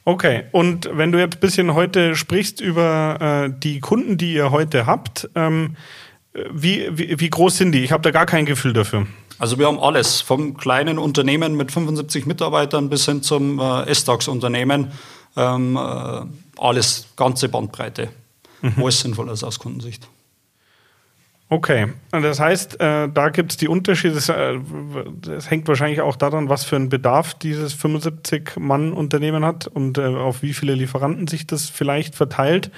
Okay, 0.04 0.44
und 0.52 0.88
wenn 0.92 1.12
du 1.12 1.18
jetzt 1.18 1.36
ein 1.36 1.40
bisschen 1.40 1.74
heute 1.74 2.16
sprichst 2.16 2.60
über 2.60 3.48
äh, 3.50 3.52
die 3.62 3.80
Kunden, 3.80 4.16
die 4.16 4.32
ihr 4.32 4.50
heute 4.50 4.86
habt, 4.86 5.28
ähm, 5.34 5.76
wie, 6.50 6.88
wie, 6.92 7.20
wie 7.20 7.30
groß 7.30 7.58
sind 7.58 7.72
die? 7.72 7.84
Ich 7.84 7.92
habe 7.92 8.02
da 8.02 8.10
gar 8.10 8.26
kein 8.26 8.46
Gefühl 8.46 8.72
dafür. 8.72 9.06
Also 9.38 9.58
wir 9.58 9.66
haben 9.66 9.78
alles, 9.78 10.20
vom 10.20 10.56
kleinen 10.56 10.98
Unternehmen 10.98 11.56
mit 11.56 11.70
75 11.70 12.26
Mitarbeitern 12.26 12.88
bis 12.88 13.04
hin 13.04 13.22
zum 13.22 13.60
äh, 13.60 13.82
S-DAX-Unternehmen. 13.86 14.92
Ähm, 15.36 15.76
äh, 15.76 16.22
alles, 16.56 17.06
ganze 17.16 17.48
Bandbreite, 17.48 18.08
mhm. 18.62 18.72
wo 18.76 18.88
es 18.88 19.00
sinnvoll 19.00 19.28
ist 19.28 19.44
aus 19.44 19.58
Kundensicht. 19.58 20.08
Okay, 21.50 21.86
das 22.10 22.40
heißt, 22.40 22.78
äh, 22.78 23.08
da 23.08 23.30
gibt 23.30 23.52
es 23.52 23.56
die 23.56 23.68
Unterschiede. 23.68 24.14
Das, 24.14 24.28
äh, 24.28 24.58
hängt 25.48 25.66
wahrscheinlich 25.66 26.02
auch 26.02 26.16
daran, 26.16 26.50
was 26.50 26.64
für 26.64 26.76
einen 26.76 26.90
Bedarf 26.90 27.32
dieses 27.34 27.74
75-Mann-Unternehmen 27.74 29.46
hat 29.46 29.66
und 29.66 29.96
äh, 29.96 30.04
auf 30.04 30.42
wie 30.42 30.52
viele 30.52 30.74
Lieferanten 30.74 31.26
sich 31.26 31.46
das 31.46 31.70
vielleicht 31.70 32.14
verteilt. 32.14 32.70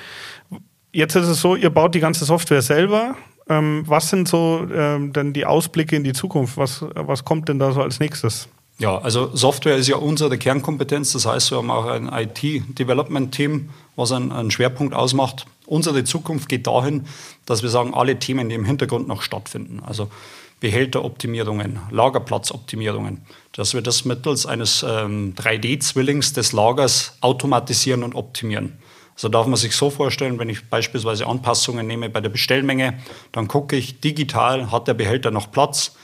Jetzt 0.92 1.16
ist 1.16 1.26
es 1.26 1.40
so, 1.40 1.56
ihr 1.56 1.70
baut 1.70 1.96
die 1.96 2.00
ganze 2.00 2.24
Software 2.24 2.62
selber. 2.62 3.16
Ähm, 3.48 3.82
was 3.86 4.10
sind 4.10 4.28
so 4.28 4.64
ähm, 4.72 5.12
denn 5.12 5.32
die 5.32 5.46
Ausblicke 5.46 5.96
in 5.96 6.04
die 6.04 6.12
Zukunft? 6.12 6.56
Was, 6.56 6.84
was 6.94 7.24
kommt 7.24 7.48
denn 7.48 7.58
da 7.58 7.72
so 7.72 7.82
als 7.82 7.98
nächstes? 7.98 8.48
Ja, 8.80 8.96
also 8.98 9.36
Software 9.36 9.76
ist 9.76 9.88
ja 9.88 9.96
unsere 9.96 10.38
Kernkompetenz. 10.38 11.12
Das 11.12 11.26
heißt, 11.26 11.50
wir 11.50 11.58
haben 11.58 11.70
auch 11.70 11.86
ein 11.86 12.08
IT-Development-Team, 12.08 13.68
was 13.94 14.10
einen, 14.10 14.32
einen, 14.32 14.50
Schwerpunkt 14.50 14.94
ausmacht. 14.94 15.44
Unsere 15.70 16.02
Zukunft 16.02 16.48
geht 16.48 16.66
dahin, 16.66 17.06
dass 17.46 17.62
wir 17.62 17.70
sagen, 17.70 17.94
alle 17.94 18.18
Themen, 18.18 18.48
die 18.48 18.56
im 18.56 18.64
Hintergrund 18.64 19.06
noch 19.06 19.22
stattfinden, 19.22 19.80
also 19.86 20.10
Behälteroptimierungen, 20.58 21.78
Lagerplatzoptimierungen, 21.92 23.22
dass 23.52 23.72
wir 23.72 23.80
das 23.80 24.04
mittels 24.04 24.46
eines 24.46 24.82
ähm, 24.82 25.32
3D-Zwillings 25.36 26.32
des 26.32 26.50
Lagers 26.50 27.16
automatisieren 27.20 28.02
und 28.02 28.16
optimieren. 28.16 28.78
Also 29.14 29.28
darf 29.28 29.46
man 29.46 29.56
sich 29.56 29.76
so 29.76 29.90
vorstellen, 29.90 30.40
wenn 30.40 30.48
ich 30.48 30.68
beispielsweise 30.68 31.28
Anpassungen 31.28 31.86
nehme 31.86 32.10
bei 32.10 32.20
der 32.20 32.30
Bestellmenge, 32.30 32.98
dann 33.30 33.46
gucke 33.46 33.76
ich 33.76 34.00
digital, 34.00 34.72
hat 34.72 34.88
der 34.88 34.94
Behälter 34.94 35.30
noch 35.30 35.52
Platz, 35.52 35.94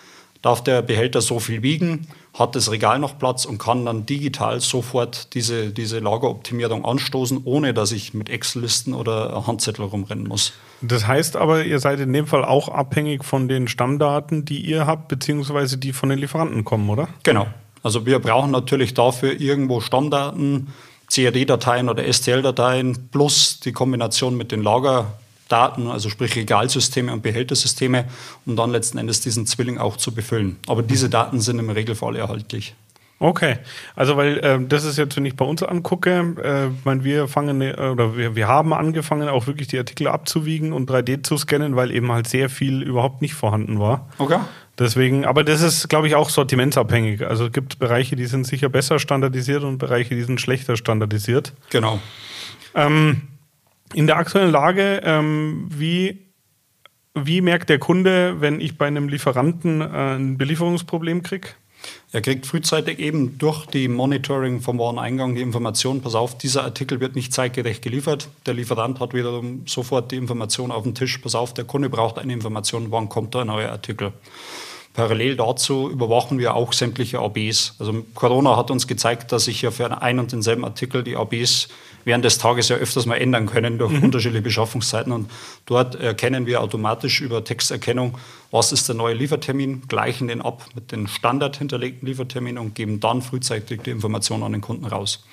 darf 0.47 0.65
der 0.65 0.81
Behälter 0.83 1.21
so 1.21 1.41
viel 1.41 1.63
wiegen 1.63 2.07
hat 2.39 2.55
das 2.55 2.71
Regal 2.71 2.99
noch 2.99 3.19
Platz 3.19 3.45
und 3.45 3.59
kann 3.59 3.87
dann 3.87 4.05
digital 4.05 4.61
sofort 4.61 5.35
diese, 5.35 5.71
diese 5.71 6.01
Lageroptimierung 6.01 6.85
anstoßen, 6.85 7.41
ohne 7.45 7.73
dass 7.73 7.93
ich 7.93 8.15
mit 8.15 8.29
Excel-Listen 8.29 8.95
oder 8.95 9.47
Handzettel 9.47 9.87
rumrennen 9.87 10.27
muss. 10.27 10.53
Das 10.83 11.07
heißt 11.07 11.37
aber, 11.37 11.65
ihr 11.65 11.81
seid 11.81 12.01
in 12.01 12.13
dem 12.13 12.27
Fall 12.27 12.45
auch 12.45 12.69
abhängig 12.69 13.25
von 13.25 13.49
den 13.49 13.69
Stammdaten, 13.69 14.45
die 14.45 14.61
ihr 14.61 14.87
habt, 14.87 15.09
beziehungsweise 15.09 15.79
die 15.79 15.93
von 15.93 16.11
den 16.11 16.19
Lieferanten 16.19 16.65
kommen, 16.65 16.91
oder? 16.91 17.09
Genau. 17.23 17.47
Also 17.83 18.05
wir 18.05 18.19
brauchen 18.19 18.51
natürlich 18.51 18.93
dafür 18.93 19.41
irgendwo 19.41 19.81
Stammdaten, 19.81 20.69
CAD-Dateien 21.11 21.89
oder 21.89 22.13
STL-Dateien 22.13 23.11
plus 23.11 23.61
die 23.61 23.73
Kombination 23.73 24.37
mit 24.37 24.53
den 24.53 24.63
Lager 24.63 25.15
Daten, 25.49 25.89
also 25.89 26.09
sprich 26.09 26.35
Regalsysteme 26.37 27.13
und 27.13 27.23
Behältersysteme, 27.23 28.07
um 28.45 28.57
dann 28.57 28.71
letzten 28.71 28.99
Endes 28.99 29.21
diesen 29.21 29.47
Zwilling 29.47 29.79
auch 29.79 29.97
zu 29.97 30.13
befüllen. 30.13 30.57
Aber 30.67 30.83
diese 30.83 31.09
Daten 31.09 31.41
sind 31.41 31.59
im 31.59 31.71
Regelfall 31.71 32.17
erhaltlich. 32.17 32.75
Okay, 33.19 33.57
also 33.95 34.19
weil 34.19 34.39
äh, 34.41 34.59
das 34.61 34.85
ist 34.85 34.99
jetzt, 34.99 35.17
wenn 35.17 35.25
ich 35.25 35.37
bei 35.37 35.45
uns 35.45 35.63
angucke, 35.63 36.35
äh, 36.43 36.69
mein, 36.85 37.03
wir 37.03 37.29
fangen 37.29 37.63
äh, 37.63 37.73
oder 37.75 38.15
wir, 38.15 38.37
wir 38.37 38.47
haben 38.47 38.75
angefangen, 38.75 39.29
auch 39.31 39.47
wirklich 39.47 39.69
die 39.69 39.79
Artikel 39.79 40.09
abzuwiegen 40.09 40.75
und 40.75 40.91
3D 40.91 41.23
zu 41.23 41.39
scannen, 41.39 41.77
weil 41.77 41.93
eben 41.93 42.13
halt 42.13 42.29
sehr 42.29 42.51
viel 42.51 42.83
überhaupt 42.83 43.23
nicht 43.23 43.33
vorhanden 43.33 43.81
war. 43.81 44.07
Okay. 44.19 44.39
Deswegen, 44.79 45.25
aber 45.25 45.45
das 45.45 45.63
ist, 45.63 45.89
glaube 45.89 46.09
ich, 46.09 46.15
auch 46.15 46.29
sortimentsabhängig. 46.29 47.27
Also 47.27 47.47
es 47.47 47.53
gibt 47.53 47.79
Bereiche, 47.79 48.17
die 48.17 48.27
sind 48.27 48.47
sicher 48.47 48.69
besser 48.69 48.99
standardisiert 48.99 49.63
und 49.63 49.79
Bereiche, 49.79 50.15
die 50.15 50.23
sind 50.23 50.39
schlechter 50.39 50.77
standardisiert. 50.77 51.55
Genau. 51.71 51.99
Ähm, 52.75 53.23
in 53.94 54.07
der 54.07 54.16
aktuellen 54.16 54.51
Lage, 54.51 55.01
ähm, 55.05 55.68
wie, 55.70 56.27
wie 57.14 57.40
merkt 57.40 57.68
der 57.68 57.79
Kunde, 57.79 58.40
wenn 58.40 58.61
ich 58.61 58.79
bei 58.79 58.87
einem 58.87 59.09
Lieferanten 59.09 59.81
äh, 59.81 60.16
ein 60.16 60.38
Belieferungsproblem 60.38 61.22
kriege? 61.22 61.49
Er 62.12 62.20
kriegt 62.20 62.46
frühzeitig 62.46 62.99
eben 62.99 63.38
durch 63.38 63.66
die 63.66 63.88
Monitoring 63.88 64.61
vom 64.61 64.79
Wareneingang 64.79 65.35
die 65.35 65.42
Information, 65.42 66.01
pass 66.01 66.14
auf, 66.14 66.38
dieser 66.38 66.64
Artikel 66.64 67.01
wird 67.01 67.14
nicht 67.14 67.33
zeitgerecht 67.33 67.83
geliefert. 67.83 68.29
Der 68.46 68.55
Lieferant 68.55 69.01
hat 69.01 69.14
wiederum 69.14 69.62
sofort 69.66 70.11
die 70.12 70.16
Information 70.16 70.70
auf 70.72 70.85
dem 70.85 70.94
Tisch, 70.94 71.18
pass 71.18 71.35
auf, 71.35 71.55
der 71.55 71.64
Kunde 71.64 71.90
braucht 71.90 72.18
eine 72.18 72.33
Information, 72.33 72.90
wann 72.90 73.09
kommt 73.09 73.35
der 73.35 73.44
neue 73.44 73.70
Artikel. 73.70 74.12
Parallel 74.94 75.37
dazu 75.37 75.90
überwachen 75.90 76.38
wir 76.38 76.55
auch 76.55 76.72
sämtliche 76.72 77.18
ABs. 77.18 77.75
Also 77.79 78.05
Corona 78.14 78.57
hat 78.57 78.70
uns 78.70 78.87
gezeigt, 78.87 79.31
dass 79.31 79.44
sich 79.44 79.61
ja 79.61 79.70
für 79.70 80.01
einen 80.01 80.20
und 80.20 80.33
denselben 80.33 80.64
Artikel 80.64 81.05
die 81.05 81.16
ABs 81.16 81.68
während 82.07 82.25
des 82.25 82.38
Tages 82.38 82.69
ja 82.69 82.77
öfters 82.77 83.05
mal 83.05 83.16
ändern 83.16 83.47
können 83.47 83.79
durch 83.79 83.92
mhm. 83.92 84.05
unterschiedliche 84.05 84.42
Beschaffungszeiten. 84.42 85.12
Und 85.12 85.29
dort 85.66 85.97
erkennen 85.97 86.47
wir 86.47 86.62
automatisch 86.62 87.21
über 87.21 87.42
Texterkennung, 87.42 88.16
was 88.53 88.71
ist 88.71 88.88
der 88.88 88.95
neue 88.95 89.14
Liefertermin, 89.14 89.83
gleichen 89.88 90.29
den 90.29 90.40
ab 90.40 90.66
mit 90.77 90.92
den 90.92 91.09
standard 91.09 91.57
hinterlegten 91.57 92.07
Lieferterminen 92.07 92.59
und 92.59 92.77
geben 92.77 93.01
dann 93.01 93.23
frühzeitig 93.23 93.83
die 93.83 93.90
Information 93.90 94.45
an 94.45 94.53
den 94.53 94.61
Kunden 94.61 94.87
raus. 94.87 95.27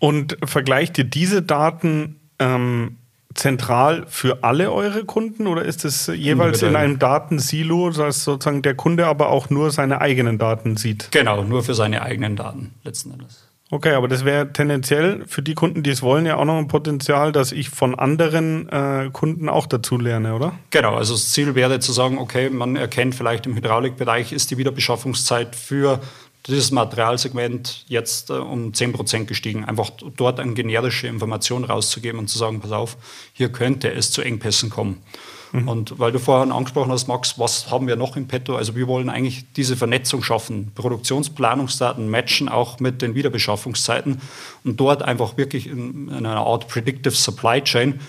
Und 0.00 0.36
vergleicht 0.44 0.98
ihr 0.98 1.04
diese 1.04 1.40
Daten 1.40 2.18
ähm, 2.40 2.96
zentral 3.34 4.06
für 4.08 4.42
alle 4.42 4.72
eure 4.72 5.04
Kunden 5.04 5.46
oder 5.46 5.64
ist 5.64 5.84
es 5.84 6.08
jeweils 6.08 6.62
in 6.62 6.74
einem 6.74 6.98
Datensilo, 6.98 7.90
dass 7.90 8.24
sozusagen 8.24 8.62
der 8.62 8.74
Kunde 8.74 9.06
aber 9.06 9.28
auch 9.28 9.50
nur 9.50 9.70
seine 9.70 10.00
eigenen 10.00 10.36
Daten 10.36 10.76
sieht? 10.76 11.12
Genau, 11.12 11.44
nur 11.44 11.62
für 11.62 11.74
seine 11.74 12.02
eigenen 12.02 12.34
Daten 12.34 12.74
letzten 12.82 13.12
Endes. 13.12 13.43
Okay, 13.74 13.94
aber 13.94 14.06
das 14.06 14.24
wäre 14.24 14.52
tendenziell 14.52 15.24
für 15.26 15.42
die 15.42 15.54
Kunden, 15.54 15.82
die 15.82 15.90
es 15.90 16.00
wollen, 16.00 16.26
ja 16.26 16.36
auch 16.36 16.44
noch 16.44 16.58
ein 16.58 16.68
Potenzial, 16.68 17.32
dass 17.32 17.50
ich 17.50 17.70
von 17.70 17.96
anderen 17.96 18.68
äh, 18.68 19.10
Kunden 19.12 19.48
auch 19.48 19.66
dazu 19.66 19.98
lerne, 19.98 20.36
oder? 20.36 20.56
Genau, 20.70 20.94
also 20.94 21.14
das 21.14 21.32
Ziel 21.32 21.56
wäre 21.56 21.80
zu 21.80 21.92
sagen, 21.92 22.18
okay, 22.18 22.50
man 22.50 22.76
erkennt 22.76 23.16
vielleicht 23.16 23.46
im 23.46 23.56
Hydraulikbereich 23.56 24.32
ist 24.32 24.52
die 24.52 24.58
Wiederbeschaffungszeit 24.58 25.56
für 25.56 25.98
dieses 26.46 26.70
Materialsegment 26.70 27.84
jetzt 27.88 28.30
äh, 28.30 28.34
um 28.34 28.70
10% 28.70 29.24
gestiegen. 29.24 29.64
Einfach 29.64 29.90
dort 29.90 30.38
eine 30.38 30.54
generische 30.54 31.08
Information 31.08 31.64
rauszugeben 31.64 32.20
und 32.20 32.28
zu 32.28 32.38
sagen, 32.38 32.60
pass 32.60 32.70
auf, 32.70 32.96
hier 33.32 33.48
könnte 33.48 33.90
es 33.92 34.12
zu 34.12 34.22
Engpässen 34.22 34.70
kommen. 34.70 35.02
Mhm. 35.54 35.68
Und 35.68 35.98
weil 36.00 36.10
du 36.10 36.18
vorhin 36.18 36.50
angesprochen 36.50 36.90
hast, 36.90 37.06
Max, 37.06 37.38
was 37.38 37.70
haben 37.70 37.86
wir 37.86 37.94
noch 37.94 38.16
im 38.16 38.26
Petto? 38.26 38.56
Also 38.56 38.74
wir 38.74 38.88
wollen 38.88 39.08
eigentlich 39.08 39.44
diese 39.52 39.76
Vernetzung 39.76 40.22
schaffen, 40.22 40.72
Produktionsplanungsdaten 40.74 42.10
matchen 42.10 42.48
auch 42.48 42.80
mit 42.80 43.02
den 43.02 43.14
Wiederbeschaffungszeiten 43.14 44.20
und 44.64 44.80
dort 44.80 45.02
einfach 45.02 45.36
wirklich 45.36 45.68
in, 45.68 46.08
in 46.08 46.26
einer 46.26 46.44
Art 46.44 46.66
Predictive 46.66 47.14
Supply 47.14 47.62
Chain 47.62 48.00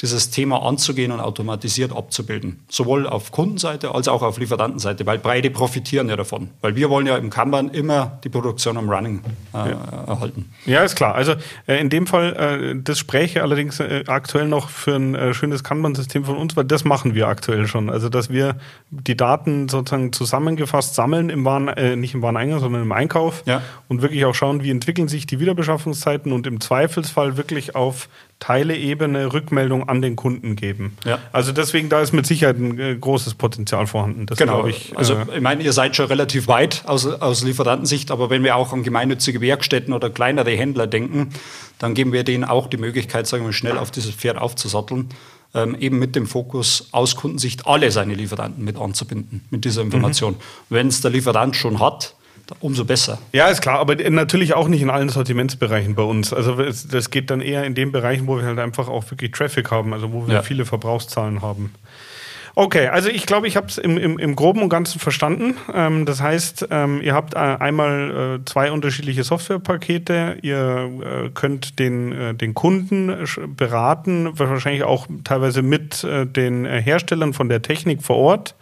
dieses 0.00 0.30
Thema 0.30 0.62
anzugehen 0.62 1.12
und 1.12 1.20
automatisiert 1.20 1.92
abzubilden. 1.92 2.60
Sowohl 2.68 3.06
auf 3.06 3.32
Kundenseite 3.32 3.94
als 3.94 4.08
auch 4.08 4.22
auf 4.22 4.38
Lieferantenseite, 4.38 5.06
weil 5.06 5.18
beide 5.18 5.50
profitieren 5.50 6.08
ja 6.08 6.16
davon. 6.16 6.50
Weil 6.60 6.76
wir 6.76 6.90
wollen 6.90 7.06
ja 7.06 7.16
im 7.16 7.30
Kanban 7.30 7.68
immer 7.68 8.18
die 8.24 8.28
Produktion 8.28 8.76
am 8.76 8.90
Running 8.90 9.22
äh, 9.52 9.56
ja. 9.56 10.04
erhalten. 10.06 10.50
Ja, 10.66 10.82
ist 10.82 10.96
klar. 10.96 11.14
Also 11.14 11.34
äh, 11.66 11.80
in 11.80 11.90
dem 11.90 12.06
Fall, 12.06 12.74
äh, 12.74 12.80
das 12.82 12.98
spräche 12.98 13.42
allerdings 13.42 13.80
äh, 13.80 14.04
aktuell 14.06 14.48
noch 14.48 14.68
für 14.68 14.96
ein 14.96 15.14
äh, 15.14 15.34
schönes 15.34 15.62
Kanban-System 15.64 16.24
von 16.24 16.36
uns, 16.36 16.56
weil 16.56 16.64
das 16.64 16.84
machen 16.84 17.14
wir 17.14 17.28
aktuell 17.28 17.66
schon. 17.66 17.90
Also 17.90 18.08
dass 18.08 18.30
wir 18.30 18.56
die 18.90 19.16
Daten 19.16 19.68
sozusagen 19.68 20.12
zusammengefasst 20.12 20.94
sammeln 20.94 21.30
im 21.30 21.44
Waren, 21.44 21.68
äh, 21.68 21.96
nicht 21.96 22.14
im 22.14 22.22
Wareneingang, 22.22 22.60
sondern 22.60 22.82
im 22.82 22.92
Einkauf 22.92 23.42
ja. 23.46 23.62
und 23.88 24.02
wirklich 24.02 24.24
auch 24.24 24.34
schauen, 24.34 24.62
wie 24.62 24.70
entwickeln 24.70 25.08
sich 25.08 25.26
die 25.26 25.40
Wiederbeschaffungszeiten 25.40 26.32
und 26.32 26.46
im 26.46 26.60
Zweifelsfall 26.60 27.36
wirklich 27.36 27.74
auf 27.74 28.08
Teileebene 28.44 29.32
Rückmeldung 29.32 29.88
an 29.88 30.02
den 30.02 30.16
Kunden 30.16 30.54
geben. 30.54 30.98
Ja. 31.06 31.18
Also 31.32 31.50
deswegen, 31.50 31.88
da 31.88 32.02
ist 32.02 32.12
mit 32.12 32.26
Sicherheit 32.26 32.58
ein 32.58 32.78
äh, 32.78 32.94
großes 32.94 33.36
Potenzial 33.36 33.86
vorhanden. 33.86 34.26
Das 34.26 34.36
genau. 34.36 34.66
Ich, 34.66 34.92
also 34.98 35.14
äh, 35.14 35.36
ich 35.36 35.40
meine, 35.40 35.62
ihr 35.62 35.72
seid 35.72 35.96
schon 35.96 36.04
relativ 36.08 36.46
weit 36.46 36.82
aus, 36.84 37.06
aus 37.06 37.42
Lieferantensicht, 37.42 38.10
aber 38.10 38.28
wenn 38.28 38.44
wir 38.44 38.56
auch 38.56 38.74
an 38.74 38.82
gemeinnützige 38.82 39.40
Werkstätten 39.40 39.94
oder 39.94 40.10
kleinere 40.10 40.50
Händler 40.50 40.86
denken, 40.86 41.30
dann 41.78 41.94
geben 41.94 42.12
wir 42.12 42.22
denen 42.22 42.44
auch 42.44 42.66
die 42.66 42.76
Möglichkeit, 42.76 43.26
sagen 43.26 43.46
wir 43.46 43.54
schnell 43.54 43.78
auf 43.78 43.90
dieses 43.90 44.14
Pferd 44.14 44.36
aufzusatteln. 44.36 45.08
Ähm, 45.54 45.74
eben 45.80 45.98
mit 45.98 46.14
dem 46.14 46.26
Fokus 46.26 46.88
aus 46.92 47.16
Kundensicht 47.16 47.66
alle 47.66 47.90
seine 47.92 48.12
Lieferanten 48.12 48.62
mit 48.62 48.76
anzubinden, 48.76 49.42
mit 49.48 49.64
dieser 49.64 49.80
Information. 49.80 50.34
Mhm. 50.34 50.38
Wenn 50.68 50.88
es 50.88 51.00
der 51.00 51.12
Lieferant 51.12 51.56
schon 51.56 51.80
hat, 51.80 52.14
umso 52.60 52.84
besser. 52.84 53.18
Ja, 53.32 53.48
ist 53.48 53.62
klar, 53.62 53.78
aber 53.78 53.96
natürlich 54.10 54.54
auch 54.54 54.68
nicht 54.68 54.82
in 54.82 54.90
allen 54.90 55.08
Sortimentsbereichen 55.08 55.94
bei 55.94 56.02
uns. 56.02 56.32
Also 56.32 56.56
das 56.56 57.10
geht 57.10 57.30
dann 57.30 57.40
eher 57.40 57.64
in 57.64 57.74
den 57.74 57.92
Bereichen, 57.92 58.26
wo 58.26 58.36
wir 58.36 58.44
halt 58.44 58.58
einfach 58.58 58.88
auch 58.88 59.10
wirklich 59.10 59.32
Traffic 59.32 59.70
haben, 59.70 59.92
also 59.92 60.12
wo 60.12 60.26
wir 60.26 60.34
ja. 60.34 60.42
viele 60.42 60.64
Verbrauchszahlen 60.64 61.42
haben. 61.42 61.72
Okay, 62.56 62.86
also 62.86 63.08
ich 63.08 63.26
glaube, 63.26 63.48
ich 63.48 63.56
habe 63.56 63.66
es 63.66 63.78
im, 63.78 63.98
im, 63.98 64.16
im 64.16 64.36
Groben 64.36 64.62
und 64.62 64.68
Ganzen 64.68 65.00
verstanden. 65.00 65.56
Ähm, 65.74 66.06
das 66.06 66.20
heißt, 66.20 66.68
ähm, 66.70 67.00
ihr 67.02 67.12
habt 67.12 67.34
äh, 67.34 67.38
einmal 67.38 68.38
äh, 68.40 68.44
zwei 68.44 68.70
unterschiedliche 68.70 69.24
Softwarepakete. 69.24 70.38
Ihr 70.42 70.90
äh, 71.02 71.30
könnt 71.30 71.80
den, 71.80 72.12
äh, 72.12 72.34
den 72.34 72.54
Kunden 72.54 73.26
beraten, 73.56 74.38
wahrscheinlich 74.38 74.84
auch 74.84 75.08
teilweise 75.24 75.62
mit 75.62 76.04
äh, 76.04 76.26
den 76.26 76.64
äh, 76.64 76.80
Herstellern 76.80 77.32
von 77.32 77.48
der 77.48 77.60
Technik 77.60 78.02
vor 78.02 78.16
Ort 78.16 78.54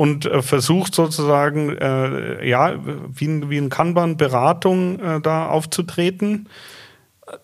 und 0.00 0.24
äh, 0.24 0.40
versucht 0.40 0.94
sozusagen, 0.94 1.76
äh, 1.76 2.48
ja, 2.48 2.74
wie, 3.14 3.50
wie 3.50 3.58
ein 3.58 3.68
Kanban-Beratung 3.68 4.98
äh, 4.98 5.20
da 5.20 5.48
aufzutreten. 5.48 6.48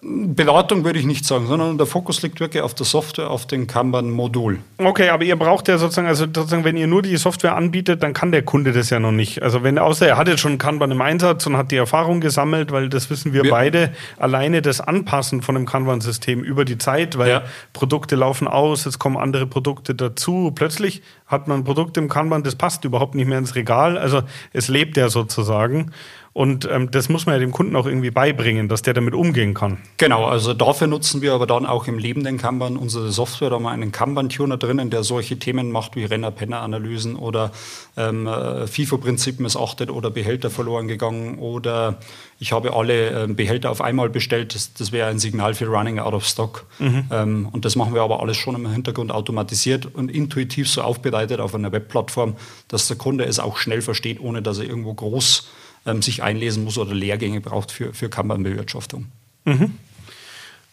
Beratung 0.03 0.85
würde 0.85 0.99
ich 0.99 1.07
nicht 1.07 1.25
sagen, 1.25 1.47
sondern 1.47 1.79
der 1.79 1.87
Fokus 1.87 2.23
liegt 2.23 2.41
wirklich 2.41 2.63
auf 2.63 2.75
der 2.75 2.87
Software, 2.87 3.31
auf 3.31 3.47
dem 3.47 3.67
Kanban-Modul. 3.67 4.59
Okay, 4.79 5.11
aber 5.11 5.25
ihr 5.25 5.37
braucht 5.37 5.69
ja 5.69 5.79
sozusagen, 5.79 6.09
also 6.09 6.25
sozusagen, 6.25 6.65
wenn 6.65 6.77
ihr 6.77 6.87
nur 6.87 7.03
die 7.03 7.17
Software 7.17 7.55
anbietet, 7.55 8.03
dann 8.03 8.13
kann 8.13 8.33
der 8.33 8.43
Kunde 8.43 8.73
das 8.73 8.91
ja 8.91 8.99
noch 8.99 9.13
nicht. 9.13 9.43
Also 9.43 9.63
wenn, 9.63 9.79
außer 9.79 10.07
er 10.07 10.17
hat 10.17 10.29
jetzt 10.29 10.41
schon 10.41 10.59
Kanban 10.59 10.91
im 10.91 11.01
Einsatz 11.01 11.47
und 11.47 11.57
hat 11.57 11.71
die 11.71 11.77
Erfahrung 11.77 12.21
gesammelt, 12.21 12.73
weil 12.73 12.89
das 12.89 13.11
wissen 13.11 13.33
wir, 13.33 13.45
wir 13.45 13.51
beide, 13.51 13.93
alleine 14.19 14.63
das 14.63 14.81
Anpassen 14.81 15.43
von 15.43 15.55
dem 15.55 15.67
Kanban-System 15.67 16.43
über 16.43 16.65
die 16.65 16.79
Zeit, 16.79 17.17
weil 17.19 17.31
ja. 17.31 17.43
Produkte 17.73 18.17
laufen 18.17 18.49
aus, 18.49 18.87
es 18.87 18.99
kommen 18.99 19.17
andere 19.17 19.47
Produkte 19.47 19.95
dazu. 19.95 20.53
Plötzlich 20.55 21.03
hat 21.27 21.49
man 21.49 21.61
ein 21.61 21.65
Produkt 21.65 21.97
im 21.97 22.09
Kanban, 22.09 22.43
das 22.43 22.57
passt 22.57 22.85
überhaupt 22.85 23.15
nicht 23.15 23.27
mehr 23.27 23.39
ins 23.39 23.55
Regal. 23.55 23.99
Also 23.99 24.23
es 24.53 24.69
lebt 24.69 24.97
ja 24.97 25.09
sozusagen. 25.09 25.93
Und 26.37 26.69
ähm, 26.71 26.91
das 26.91 27.09
muss 27.09 27.25
man 27.25 27.37
ja 27.37 27.39
dem 27.39 27.51
Kunden 27.51 27.75
auch 27.77 27.87
irgendwie 27.87 28.11
beibringen, 28.11 28.69
dass 28.69 28.83
der 28.83 28.93
damit 28.93 29.15
umgehen 29.15 29.55
kann. 29.55 29.79
Genau, 29.97 30.27
also 30.27 30.53
dafür 30.53 30.87
nutzen 30.87 31.23
wir 31.23 31.33
aber 31.33 31.47
dann 31.47 31.65
auch 31.65 31.87
im 31.87 31.97
lebenden 31.97 32.37
Kanban 32.37 32.77
unsere 32.77 33.11
Software. 33.11 33.49
Da 33.49 33.57
haben 33.57 33.63
wir 33.63 33.71
einen 33.71 33.91
Kanban-Tuner 33.91 34.59
drinnen, 34.59 34.91
der 34.91 35.03
solche 35.03 35.39
Themen 35.39 35.73
macht 35.73 35.97
wie 35.97 36.05
Renner-Penner-Analysen 36.05 37.17
oder 37.17 37.53
ähm, 37.97 38.27
äh, 38.27 38.67
FIFO-Prinzip 38.67 39.41
missachtet 39.41 39.91
oder 39.91 40.11
Behälter 40.11 40.51
verloren 40.51 40.89
gegangen 40.89 41.39
oder 41.39 42.01
ich 42.39 42.53
habe 42.53 42.75
alle 42.75 43.25
äh, 43.25 43.27
Behälter 43.29 43.71
auf 43.71 43.81
einmal 43.81 44.11
bestellt. 44.11 44.55
Das, 44.55 44.75
das 44.75 44.93
wäre 44.93 45.09
ein 45.09 45.19
Signal 45.19 45.55
für 45.55 45.69
Running 45.69 46.01
out 46.01 46.13
of 46.13 46.27
Stock. 46.27 46.67
Mhm. 46.79 47.05
Ähm, 47.11 47.49
und 47.51 47.65
das 47.65 47.77
machen 47.77 47.95
wir 47.95 48.03
aber 48.03 48.21
alles 48.21 48.37
schon 48.37 48.55
im 48.57 48.71
Hintergrund 48.71 49.11
automatisiert 49.11 49.87
und 49.87 50.11
intuitiv 50.11 50.69
so 50.69 50.83
aufbereitet 50.83 51.41
auf 51.41 51.55
einer 51.55 51.73
Webplattform, 51.73 52.37
dass 52.69 52.89
der 52.89 52.99
Kunde 52.99 53.25
es 53.25 53.39
auch 53.39 53.57
schnell 53.57 53.81
versteht, 53.81 54.21
ohne 54.21 54.43
dass 54.43 54.59
er 54.59 54.67
irgendwo 54.67 54.93
groß 54.93 55.49
ähm, 55.87 56.03
sich 56.03 56.23
einlesen 56.23 56.65
muss 56.65 56.79
oder 56.79 56.95
Lehrgänge 56.95 57.41
braucht 57.41 57.73
für, 57.73 57.95
für 57.95 58.09
Kanban-Bewirtschaftung. 58.09 59.07
Mhm. 59.45 59.73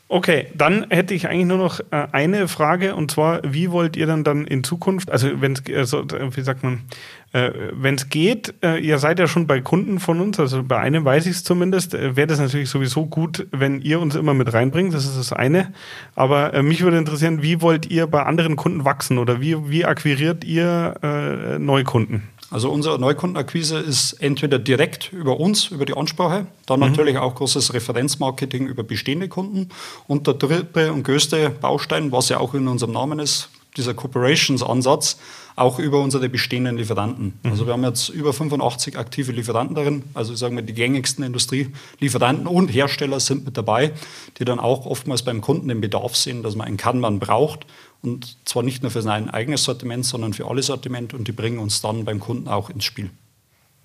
Okay, 0.09 0.45
dann 0.53 0.85
hätte 0.91 1.15
ich 1.15 1.27
eigentlich 1.27 1.47
nur 1.47 1.57
noch 1.57 1.79
äh, 1.79 2.07
eine 2.11 2.47
Frage 2.47 2.93
und 2.93 3.09
zwar, 3.09 3.41
wie 3.43 3.71
wollt 3.71 3.97
ihr 3.97 4.05
dann 4.05 4.23
dann 4.23 4.45
in 4.45 4.63
Zukunft, 4.63 5.09
also 5.09 5.41
wenn 5.41 5.53
es, 5.53 5.63
also, 5.73 6.05
wie 6.05 6.41
sagt 6.41 6.61
man, 6.61 6.83
äh, 7.31 7.49
wenn 7.71 7.95
es 7.95 8.09
geht, 8.09 8.53
äh, 8.63 8.77
ihr 8.77 8.99
seid 8.99 9.17
ja 9.17 9.27
schon 9.27 9.47
bei 9.47 9.59
Kunden 9.61 9.99
von 9.99 10.19
uns, 10.21 10.39
also 10.39 10.61
bei 10.61 10.77
einem 10.77 11.03
weiß 11.03 11.25
ich 11.25 11.31
es 11.31 11.43
zumindest, 11.43 11.95
äh, 11.95 12.15
wäre 12.15 12.27
das 12.27 12.39
natürlich 12.39 12.69
sowieso 12.69 13.07
gut, 13.07 13.47
wenn 13.49 13.81
ihr 13.81 13.99
uns 13.99 14.13
immer 14.13 14.35
mit 14.35 14.53
reinbringt, 14.53 14.93
das 14.93 15.05
ist 15.05 15.17
das 15.17 15.33
eine. 15.33 15.73
Aber 16.13 16.53
äh, 16.53 16.61
mich 16.61 16.83
würde 16.83 16.99
interessieren, 16.99 17.41
wie 17.41 17.61
wollt 17.61 17.89
ihr 17.89 18.05
bei 18.05 18.21
anderen 18.21 18.55
Kunden 18.55 18.85
wachsen 18.85 19.17
oder 19.17 19.41
wie, 19.41 19.67
wie 19.69 19.83
akquiriert 19.83 20.43
ihr 20.43 20.93
äh, 21.01 21.57
Neukunden? 21.57 22.21
Also 22.53 22.69
unsere 22.69 22.99
Neukundenakquise 22.99 23.79
ist 23.79 24.13
entweder 24.13 24.59
direkt 24.59 25.11
über 25.11 25.39
uns, 25.39 25.71
über 25.71 25.85
die 25.85 25.97
Ansprache, 25.97 26.45
dann 26.67 26.81
mhm. 26.81 26.85
natürlich 26.85 27.17
auch 27.17 27.33
großes 27.33 27.73
Referenzmarketing 27.73 28.67
über 28.67 28.83
bestehende 28.83 29.27
Kunden 29.27 29.69
und 30.05 30.27
der 30.27 30.35
dritte 30.35 30.93
und 30.93 31.01
größte 31.01 31.49
Baustein, 31.49 32.11
was 32.11 32.29
ja 32.29 32.39
auch 32.39 32.53
in 32.53 32.67
unserem 32.67 32.93
Namen 32.93 33.17
ist, 33.17 33.49
dieser 33.75 33.95
Corporations-Ansatz, 33.95 35.17
auch 35.55 35.79
über 35.79 36.01
unsere 36.01 36.29
bestehenden 36.29 36.77
Lieferanten. 36.77 37.33
Mhm. 37.43 37.51
Also 37.51 37.65
wir 37.65 37.73
haben 37.73 37.83
jetzt 37.83 38.09
über 38.09 38.33
85 38.33 38.97
aktive 38.97 39.31
Lieferanten 39.31 39.75
darin, 39.75 40.03
also 40.13 40.35
sagen 40.35 40.55
wir 40.55 40.63
die 40.63 40.73
gängigsten 40.73 41.23
Industrielieferanten 41.23 42.47
und 42.47 42.69
Hersteller 42.69 43.19
sind 43.19 43.45
mit 43.45 43.57
dabei, 43.57 43.93
die 44.39 44.45
dann 44.45 44.59
auch 44.59 44.85
oftmals 44.85 45.23
beim 45.23 45.41
Kunden 45.41 45.67
den 45.67 45.81
Bedarf 45.81 46.15
sehen, 46.15 46.43
dass 46.43 46.55
man 46.55 46.67
einen 46.67 46.77
Kanban 46.77 47.19
braucht 47.19 47.65
und 48.01 48.37
zwar 48.45 48.63
nicht 48.63 48.83
nur 48.83 48.91
für 48.91 49.01
sein 49.01 49.29
eigenes 49.29 49.63
Sortiment, 49.63 50.05
sondern 50.05 50.33
für 50.33 50.47
alle 50.47 50.63
Sortiment 50.63 51.13
und 51.13 51.27
die 51.27 51.31
bringen 51.31 51.59
uns 51.59 51.81
dann 51.81 52.05
beim 52.05 52.19
Kunden 52.19 52.47
auch 52.47 52.69
ins 52.69 52.83
Spiel. 52.83 53.09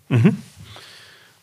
Mhm. 0.08 0.38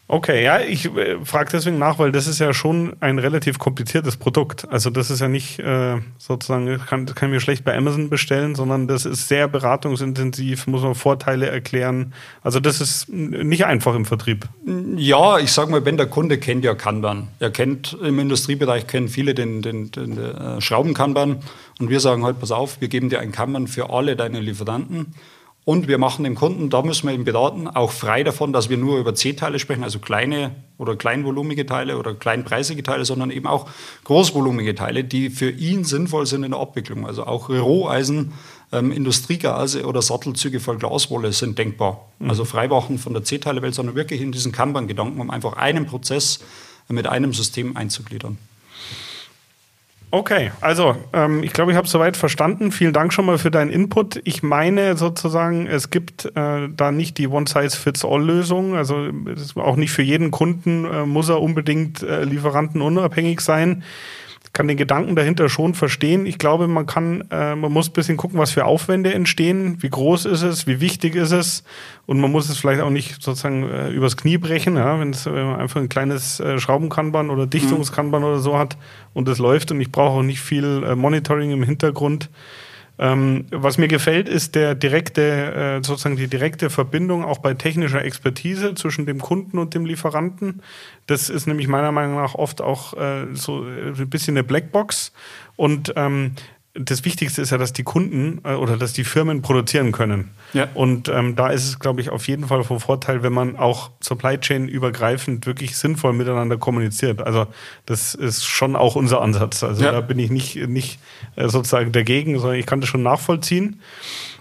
Okay, 0.08 0.44
ja, 0.44 0.60
ich 0.60 0.86
äh, 0.86 1.18
frage 1.26 1.50
deswegen 1.52 1.80
nach, 1.80 1.98
weil 1.98 2.12
das 2.12 2.28
ist 2.28 2.38
ja 2.38 2.54
schon 2.54 2.96
ein 3.00 3.18
relativ 3.18 3.58
kompliziertes 3.58 4.18
Produkt. 4.18 4.68
Also 4.70 4.92
das 4.92 5.10
ist 5.10 5.20
ja 5.20 5.28
nicht 5.28 5.58
äh, 5.58 5.98
sozusagen, 6.20 6.80
kann, 6.86 7.08
kann 7.08 7.32
mir 7.32 7.40
schlecht 7.40 7.64
bei 7.64 7.76
Amazon 7.76 8.10
bestellen, 8.10 8.54
sondern 8.54 8.88
das 8.88 9.06
ist 9.06 9.28
sehr 9.28 9.48
beratungsintensiv, 9.48 10.68
muss 10.68 10.84
man 10.84 10.94
Vorteile 10.94 11.48
erklären. 11.48 12.14
Also 12.44 12.60
das 12.60 12.82
ist 12.82 13.10
nicht 13.10 13.66
einfach 13.66 13.96
im 13.96 14.06
Vertrieb. 14.06 14.48
Ja, 14.96 15.40
ich 15.40 15.52
sage 15.52 15.72
mal, 15.72 15.86
wenn 15.86 15.98
der 15.98 16.08
Kunde 16.08 16.38
kennt 16.38 16.64
ja 16.64 16.76
Kanban. 16.76 17.30
Er 17.40 17.50
kennt 17.50 17.98
im 18.04 18.20
Industriebereich 18.20 18.86
kennen 18.86 19.08
viele 19.08 19.34
den, 19.34 19.64
den, 19.64 19.90
den, 19.90 20.16
den 20.16 20.36
äh, 20.36 20.62
Schraubenkanban 20.62 21.38
und 21.80 21.90
wir 21.90 22.00
sagen 22.00 22.24
halt, 22.24 22.40
pass 22.40 22.52
auf, 22.52 22.80
wir 22.80 22.90
geben 22.90 23.10
dir 23.10 23.22
ein 23.22 23.32
Kanban 23.32 23.66
für 23.66 23.90
alle 23.90 24.16
deine 24.16 24.40
Lieferanten 24.40 25.16
und 25.66 25.88
wir 25.88 25.98
machen 25.98 26.24
dem 26.24 26.36
Kunden, 26.36 26.70
da 26.70 26.84
müssen 26.84 27.08
wir 27.08 27.16
ihn 27.16 27.26
beraten, 27.26 27.68
auch 27.68 27.92
frei 27.92 28.24
davon, 28.24 28.54
dass 28.54 28.70
wir 28.70 28.78
nur 28.78 29.00
über 29.00 29.16
C-Teile 29.16 29.58
sprechen, 29.58 29.84
also 29.84 29.98
kleine 29.98 30.52
oder 30.78 30.96
kleinvolumige 30.96 31.66
Teile 31.66 31.98
oder 31.98 32.14
kleinpreisige 32.14 32.84
Teile, 32.84 33.04
sondern 33.04 33.32
eben 33.32 33.48
auch 33.48 33.68
großvolumige 34.04 34.76
Teile, 34.76 35.04
die 35.04 35.32
für 35.32 35.50
ihn 35.50 35.84
sinnvoll 35.84 36.28
sind 36.28 36.44
in 36.44 36.52
der 36.52 36.60
Abwicklung. 36.60 37.08
Also 37.08 37.26
auch 37.26 37.50
Roheisen, 37.50 38.34
ähm, 38.72 38.92
Industriegase 38.92 39.88
oder 39.88 40.04
Sattelzüge 40.04 40.60
voll 40.60 40.78
Glaswolle 40.78 41.34
sind 41.34 41.58
denkbar. 41.58 42.10
Mhm. 42.20 42.30
Also 42.30 42.46
frei 42.46 42.68
machen 42.68 43.00
von 43.00 43.14
der 43.14 43.24
C-Teile-Welt, 43.24 43.74
sondern 43.74 43.96
wirklich 43.96 44.22
in 44.22 44.32
diesen 44.32 44.52
Kanban-Gedanken, 44.52 45.20
um 45.20 45.32
einfach 45.32 45.54
einen 45.54 45.88
Prozess 45.88 46.42
mit 46.90 47.08
einem 47.08 47.34
System 47.34 47.76
einzugliedern. 47.76 48.38
Okay, 50.16 50.52
also 50.62 50.96
ähm, 51.12 51.44
ich 51.44 51.52
glaube, 51.52 51.74
ich 51.74 51.78
habe 51.78 51.90
soweit 51.90 52.16
verstanden. 52.16 52.72
Vielen 52.72 52.94
Dank 52.94 53.12
schon 53.12 53.26
mal 53.26 53.38
für 53.38 53.52
deinen 53.52 53.70
Input. 53.70 54.22
Ich 54.24 54.44
meine 54.44 54.96
sozusagen, 54.96 55.68
es 55.68 55.90
gibt 55.90 56.32
äh, 56.38 56.70
da 56.74 56.94
nicht 56.94 57.18
die 57.18 57.28
One-Size-Fits-All-Lösung. 57.28 58.78
Also 58.78 59.10
auch 59.56 59.76
nicht 59.76 59.92
für 59.92 60.04
jeden 60.04 60.32
Kunden 60.32 60.86
äh, 60.86 61.06
muss 61.06 61.28
er 61.28 61.42
unbedingt 61.42 62.02
äh, 62.02 62.24
lieferantenunabhängig 62.24 63.42
sein 63.42 63.84
kann 64.56 64.70
den 64.70 64.78
Gedanken 64.78 65.16
dahinter 65.16 65.50
schon 65.50 65.74
verstehen. 65.76 66.26
Ich 66.26 66.38
glaube, 66.38 66.68
man 66.68 66.86
kann, 66.86 67.26
äh, 67.30 67.56
man 67.56 67.72
muss 67.72 67.90
ein 67.90 67.94
bisschen 67.94 68.16
gucken, 68.16 68.40
was 68.40 68.52
für 68.52 68.66
Aufwände 68.66 69.14
entstehen, 69.14 69.84
wie 69.84 69.90
groß 69.90 70.26
ist 70.26 70.44
es, 70.44 70.66
wie 70.66 70.80
wichtig 70.80 71.16
ist 71.16 71.34
es 71.34 71.64
und 72.06 72.22
man 72.22 72.32
muss 72.32 72.50
es 72.50 72.58
vielleicht 72.58 72.82
auch 72.82 72.90
nicht 72.90 73.22
sozusagen 73.22 73.70
äh, 73.70 73.90
übers 73.90 74.16
Knie 74.16 74.38
brechen, 74.38 74.78
ja, 74.78 74.98
wenn 75.00 75.10
es 75.10 75.26
man 75.26 75.58
einfach 75.58 75.82
ein 75.82 75.90
kleines 75.90 76.40
äh, 76.40 76.58
Schraubenkanban 76.58 77.30
oder 77.30 77.46
Dichtungskanban 77.46 78.22
mhm. 78.22 78.28
oder 78.30 78.40
so 78.40 78.58
hat 78.58 78.78
und 79.14 79.28
es 79.28 79.40
läuft 79.40 79.72
und 79.72 79.82
ich 79.82 79.92
brauche 79.92 80.20
auch 80.20 80.24
nicht 80.24 80.40
viel 80.40 80.84
äh, 80.84 80.96
Monitoring 80.96 81.52
im 81.52 81.62
Hintergrund. 81.62 82.30
Ähm, 82.98 83.46
was 83.52 83.78
mir 83.78 83.88
gefällt, 83.88 84.30
ist 84.30 84.56
der 84.56 84.74
direkte, 84.74 85.22
äh, 85.22 85.84
sozusagen 85.84 86.16
die 86.16 86.28
direkte 86.28 86.70
Verbindung 86.70 87.26
auch 87.26 87.40
bei 87.40 87.54
technischer 87.54 88.04
Expertise 88.04 88.74
zwischen 88.76 89.06
dem 89.06 89.20
Kunden 89.20 89.58
und 89.58 89.74
dem 89.74 89.86
Lieferanten. 89.86 90.62
Das 91.06 91.30
ist 91.30 91.46
nämlich 91.46 91.68
meiner 91.68 91.92
Meinung 91.92 92.16
nach 92.16 92.36
oft 92.36 92.62
auch 92.62 92.94
äh, 92.94 93.28
so 93.34 93.68
äh, 93.68 93.90
ein 93.98 94.10
bisschen 94.10 94.38
eine 94.38 94.44
Blackbox. 94.44 95.12
Und 95.58 95.94
ähm, 95.96 96.32
das 96.78 97.06
Wichtigste 97.06 97.42
ist 97.42 97.52
ja, 97.52 97.58
dass 97.58 97.74
die 97.74 97.84
Kunden 97.84 98.42
äh, 98.44 98.54
oder 98.54 98.78
dass 98.78 98.94
die 98.94 99.06
Firmen 99.06 99.42
produzieren 99.42 99.92
können. 99.92 100.32
Ja. 100.54 100.68
Und 100.74 101.08
ähm, 101.08 101.36
da 101.36 101.50
ist 101.50 101.64
es, 101.64 101.80
glaube 101.80 102.02
ich, 102.02 102.10
auf 102.10 102.28
jeden 102.28 102.48
Fall 102.48 102.64
von 102.64 102.80
Vorteil, 102.80 103.24
wenn 103.24 103.34
man 103.34 103.56
auch 103.56 103.92
Supply 104.02 104.38
Chain 104.38 104.68
übergreifend 104.68 105.46
wirklich 105.46 105.78
sinnvoll 105.78 106.14
miteinander 106.14 106.58
kommuniziert. 106.58 107.22
Also 107.22 107.48
das 107.86 108.14
ist 108.14 108.44
schon 108.44 108.76
auch 108.76 108.96
unser 108.96 109.22
Ansatz. 109.22 109.64
Also 109.64 109.86
ja. 109.86 109.92
da 109.92 110.02
bin 110.02 110.20
ich 110.20 110.30
nicht, 110.30 110.56
nicht 110.68 111.00
äh, 111.36 111.48
sozusagen 111.48 111.92
dagegen, 111.94 112.38
sondern 112.40 112.60
ich 112.60 112.66
kann 112.66 112.82
das 112.82 112.90
schon 112.90 113.04
nachvollziehen. 113.04 113.82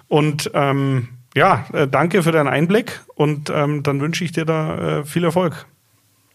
Und 0.09 0.51
ähm, 0.55 1.09
ja, 1.37 1.67
äh, 1.73 1.87
danke 1.87 2.23
für 2.23 2.33
deinen 2.33 2.49
Einblick 2.49 3.01
und 3.15 3.51
ähm, 3.51 3.83
dann 3.83 4.01
wünsche 4.01 4.25
ich 4.25 4.33
dir 4.33 4.45
da 4.45 5.01
äh, 5.01 5.05
viel 5.05 5.25
Erfolg. 5.25 5.67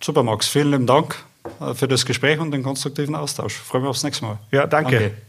Super, 0.01 0.23
Max. 0.23 0.47
Vielen 0.47 0.71
lieben 0.71 0.87
Dank 0.87 1.15
äh, 1.59 1.73
für 1.73 1.89
das 1.89 2.05
Gespräch 2.05 2.39
und 2.39 2.51
den 2.51 2.63
konstruktiven 2.63 3.15
Austausch. 3.15 3.53
Freue 3.53 3.81
mich 3.81 3.89
aufs 3.89 4.03
nächste 4.03 4.25
Mal. 4.25 4.39
Ja, 4.51 4.65
danke. 4.65 4.99
danke. 4.99 5.28